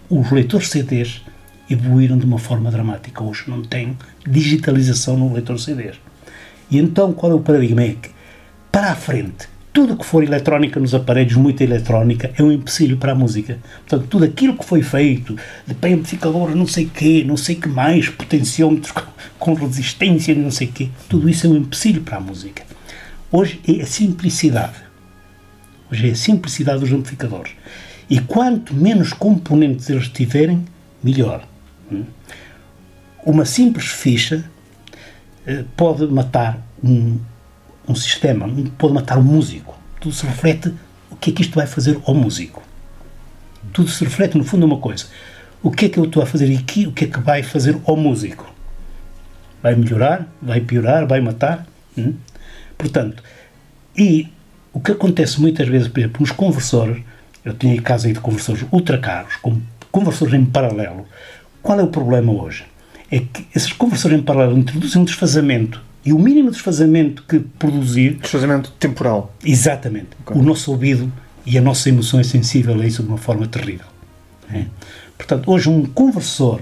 [0.10, 1.22] Os leitores CDs
[1.70, 3.24] evoluíram de uma forma dramática.
[3.24, 5.96] Hoje não tem digitalização no leitor CDs.
[6.70, 7.84] E então qual é o paradigma?
[7.84, 8.10] É que
[8.72, 13.12] para a frente, tudo que for eletrónica nos aparelhos, muita eletrónica, é um empecilho para
[13.12, 13.60] a música.
[13.88, 18.10] Portanto, tudo aquilo que foi feito, de amplificadores, não sei quê, não sei que mais,
[18.10, 18.94] potenciômetros
[19.38, 22.64] com, resistência, não sei quê, tudo isso é um empecilho para a música.
[23.32, 24.76] Hoje é a simplicidade.
[25.92, 27.52] Hoje é a simplicidade dos amplificadores.
[28.10, 30.66] E quanto menos componentes eles tiverem,
[31.04, 31.48] melhor.
[31.92, 32.06] Hum?
[33.24, 34.44] Uma simples ficha
[35.46, 37.20] eh, pode matar um,
[37.90, 39.78] um sistema, pode matar um músico.
[40.00, 40.72] Tudo se reflete
[41.10, 42.62] o que é que isto vai fazer ao músico.
[43.74, 45.06] Tudo se reflete, no fundo, uma coisa.
[45.62, 46.86] O que é que eu estou a fazer aqui?
[46.88, 48.50] O que é que vai fazer ao músico?
[49.62, 50.28] Vai melhorar?
[50.42, 51.06] Vai piorar?
[51.08, 51.66] Vai matar?
[51.98, 52.14] Hum?
[52.78, 53.22] Portanto,
[53.98, 54.30] e
[54.72, 57.04] o que acontece muitas vezes, por exemplo, nos conversores,
[57.44, 59.60] eu tinha casos aí de conversores ultra caros, com
[59.92, 61.06] conversores em paralelo.
[61.62, 62.66] Qual é o problema hoje?
[63.12, 68.16] É que esses conversores em paralelo introduzem um desfazamento e o mínimo desfazamento que produzir.
[68.16, 69.34] Desfazamento temporal.
[69.44, 70.10] Exatamente.
[70.22, 70.40] Okay.
[70.40, 71.12] O nosso ouvido
[71.46, 73.88] e a nossa emoção é sensível a isso de uma forma terrível.
[74.52, 74.66] É?
[75.18, 76.62] Portanto, hoje, um conversor,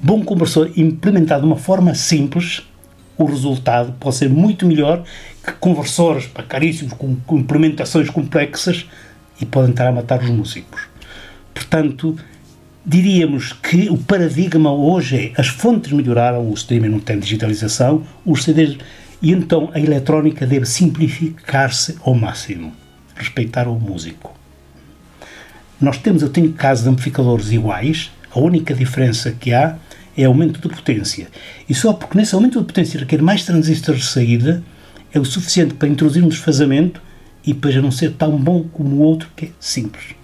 [0.00, 2.62] bom conversor, implementado de uma forma simples,
[3.16, 5.04] o resultado pode ser muito melhor
[5.44, 8.86] que conversores pá, caríssimos, com, com implementações complexas
[9.40, 10.82] e podem estar a matar os músicos.
[11.54, 12.16] Portanto,
[12.84, 18.42] diríamos que o paradigma hoje é as fontes melhoraram, o streaming não tem digitalização, os
[18.42, 18.76] CDs.
[19.20, 22.72] E então a eletrónica deve simplificar-se ao máximo,
[23.14, 24.36] respeitar o músico.
[25.80, 29.76] Nós temos, eu tenho casos de amplificadores iguais, a única diferença que há
[30.16, 31.28] é aumento de potência.
[31.68, 34.62] E só porque nesse aumento de potência requer mais transistores de saída,
[35.12, 37.00] é o suficiente para introduzir um desfazamento
[37.44, 40.14] e para já não ser tão bom como o outro, que é simples.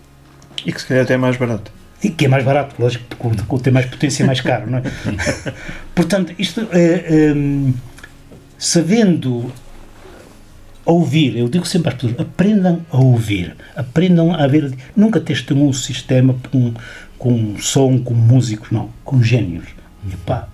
[0.64, 1.77] E que se calhar até é mais barato.
[2.02, 4.82] E que é mais barato, lógico, porque tem mais potência é mais caro, não é?
[5.94, 7.34] Portanto, isto é, é,
[8.56, 9.52] sabendo
[10.84, 15.72] ouvir, eu digo sempre às pessoas, aprendam a ouvir, aprendam a ver, nunca testem um
[15.72, 16.72] sistema com,
[17.18, 19.66] com som, com músicos, não, com gênios.
[20.10, 20.48] E pá,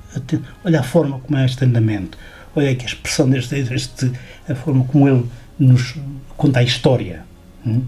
[0.65, 2.19] olha a forma como é este andamento,
[2.57, 4.11] olha aqui a expressão deste, deste
[4.49, 5.25] a forma como ele
[5.59, 5.95] nos
[6.37, 7.23] conta a história.
[7.67, 7.83] Hum?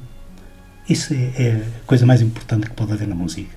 [0.89, 3.51] Isso é, é a coisa mais importante que pode haver na música.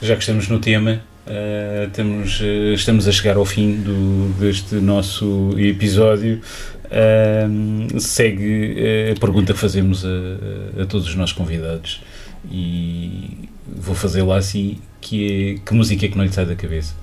[0.00, 4.76] Já que estamos no tema, uh, temos, uh, estamos a chegar ao fim do, deste
[4.76, 6.40] nosso episódio.
[6.86, 12.02] Uh, segue a pergunta que fazemos a, a, todos os nossos convidados
[12.50, 16.94] e vou fazê-la assim, que é que música é que não lhe sai da cabeça?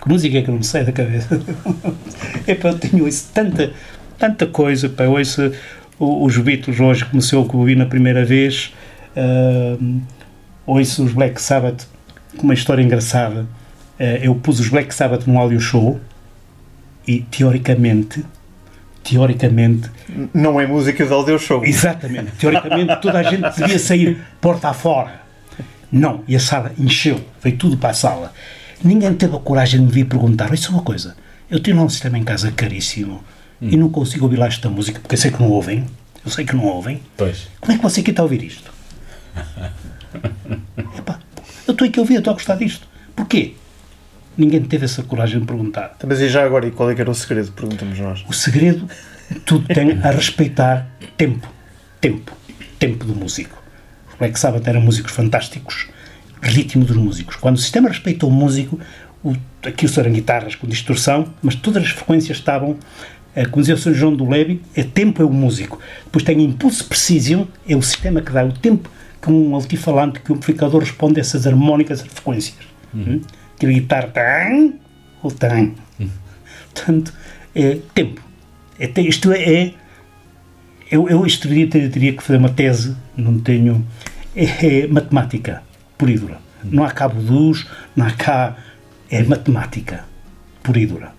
[0.00, 1.40] Que música é que não me sai da cabeça?
[2.46, 3.72] é para eu tenho isso tanta,
[4.18, 5.52] tanta coisa, para eu ouço
[6.02, 8.72] os Beatles hoje começou que ouvi na primeira vez,
[9.16, 10.00] uh,
[10.66, 11.86] ouço os Black Sabbath
[12.36, 13.42] com uma história engraçada.
[13.98, 16.00] Uh, eu pus os Black Sabbath num audio show
[17.06, 18.24] e teoricamente
[19.02, 19.90] teoricamente
[20.32, 21.64] não é música de audio show.
[21.64, 25.22] Exatamente, teoricamente toda a gente devia sair porta afora
[25.92, 27.20] não, e a sala encheu.
[27.42, 28.32] Veio tudo para a sala.
[28.82, 31.14] Ninguém teve a coragem de me vir perguntar isso é uma coisa,
[31.50, 33.22] eu tenho um sistema em casa caríssimo
[33.62, 33.68] hum.
[33.70, 35.86] e não consigo ouvir lá esta música porque eu sei que não ouvem.
[36.24, 37.00] Eu sei que não ouvem.
[37.16, 37.48] Pois.
[37.60, 38.72] Como é que você aqui está a ouvir isto?
[40.98, 41.18] Epá,
[41.66, 42.86] eu estou aqui a ouvir, eu estou a gostar disto.
[43.14, 43.54] Porquê?
[44.36, 45.96] Ninguém teve essa coragem de perguntar.
[46.06, 47.52] Mas e já agora, e qual é que era o segredo?
[47.52, 48.24] Perguntamos nós.
[48.28, 48.88] O segredo,
[49.44, 50.86] tudo tem a respeitar
[51.16, 51.46] tempo.
[52.00, 52.32] Tempo.
[52.78, 53.62] Tempo do músico.
[54.10, 55.88] Os Black Sabbath eram músicos fantásticos.
[56.40, 57.36] Ritmo dos músicos.
[57.36, 58.80] Quando o sistema respeitou o músico,
[59.22, 59.34] o,
[59.64, 62.78] aquilo eram guitarras com distorção, mas todas as frequências estavam
[63.44, 63.94] como dizia o Sr.
[63.94, 65.78] João do Levi, é tempo é o músico.
[66.04, 68.90] Depois tem impulso precision, é o sistema que dá o tempo
[69.22, 72.58] que um altifalante, que um amplificador responde a essas harmónicas, as frequências.
[72.92, 73.14] Uhum.
[73.14, 73.20] Hum?
[73.58, 74.74] Que a guitarra tem
[75.22, 75.74] ou tem.
[75.98, 76.10] Uhum.
[76.74, 77.14] Portanto,
[77.54, 78.20] é tempo.
[78.78, 79.74] É, isto é, é
[80.90, 83.86] eu, eu isto teria, teria que fazer uma tese, não tenho.
[84.34, 85.62] É, é matemática,
[85.96, 86.38] pura e dura.
[86.64, 86.70] Uhum.
[86.72, 88.56] Não há cabo luz, não há cá.
[89.10, 90.04] É matemática,
[90.62, 91.12] pura e dura.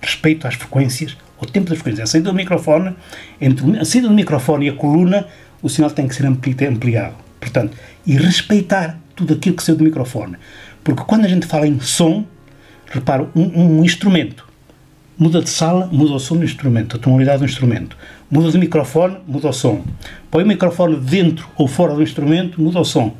[0.00, 2.08] Respeito às frequências, ao tempo das frequências.
[2.08, 2.94] A saída do microfone,
[3.40, 5.26] entre a saída do microfone e a coluna,
[5.62, 7.14] o sinal tem que ser ampliado.
[7.40, 7.76] Portanto,
[8.06, 10.36] e respeitar tudo aquilo que saiu do microfone.
[10.82, 12.24] Porque quando a gente fala em som,
[12.86, 14.48] reparo, um, um instrumento
[15.18, 17.96] muda de sala, muda o som do instrumento, a tonalidade do instrumento.
[18.30, 19.82] Muda de microfone, muda o som.
[20.30, 23.16] Põe o microfone dentro ou fora do instrumento, muda o som.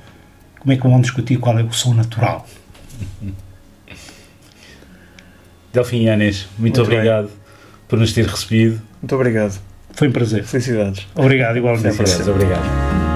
[0.61, 2.47] Como é que vamos discutir qual é o som natural?
[5.73, 7.35] Delfim Yanes, muito, muito obrigado bem.
[7.89, 8.81] por nos ter recebido.
[9.03, 9.59] Muito obrigado.
[9.93, 10.45] Foi um prazer.
[10.45, 11.07] Felicidades.
[11.15, 11.97] Obrigado, igualmente.
[11.97, 13.08] Felicidades, obrigado.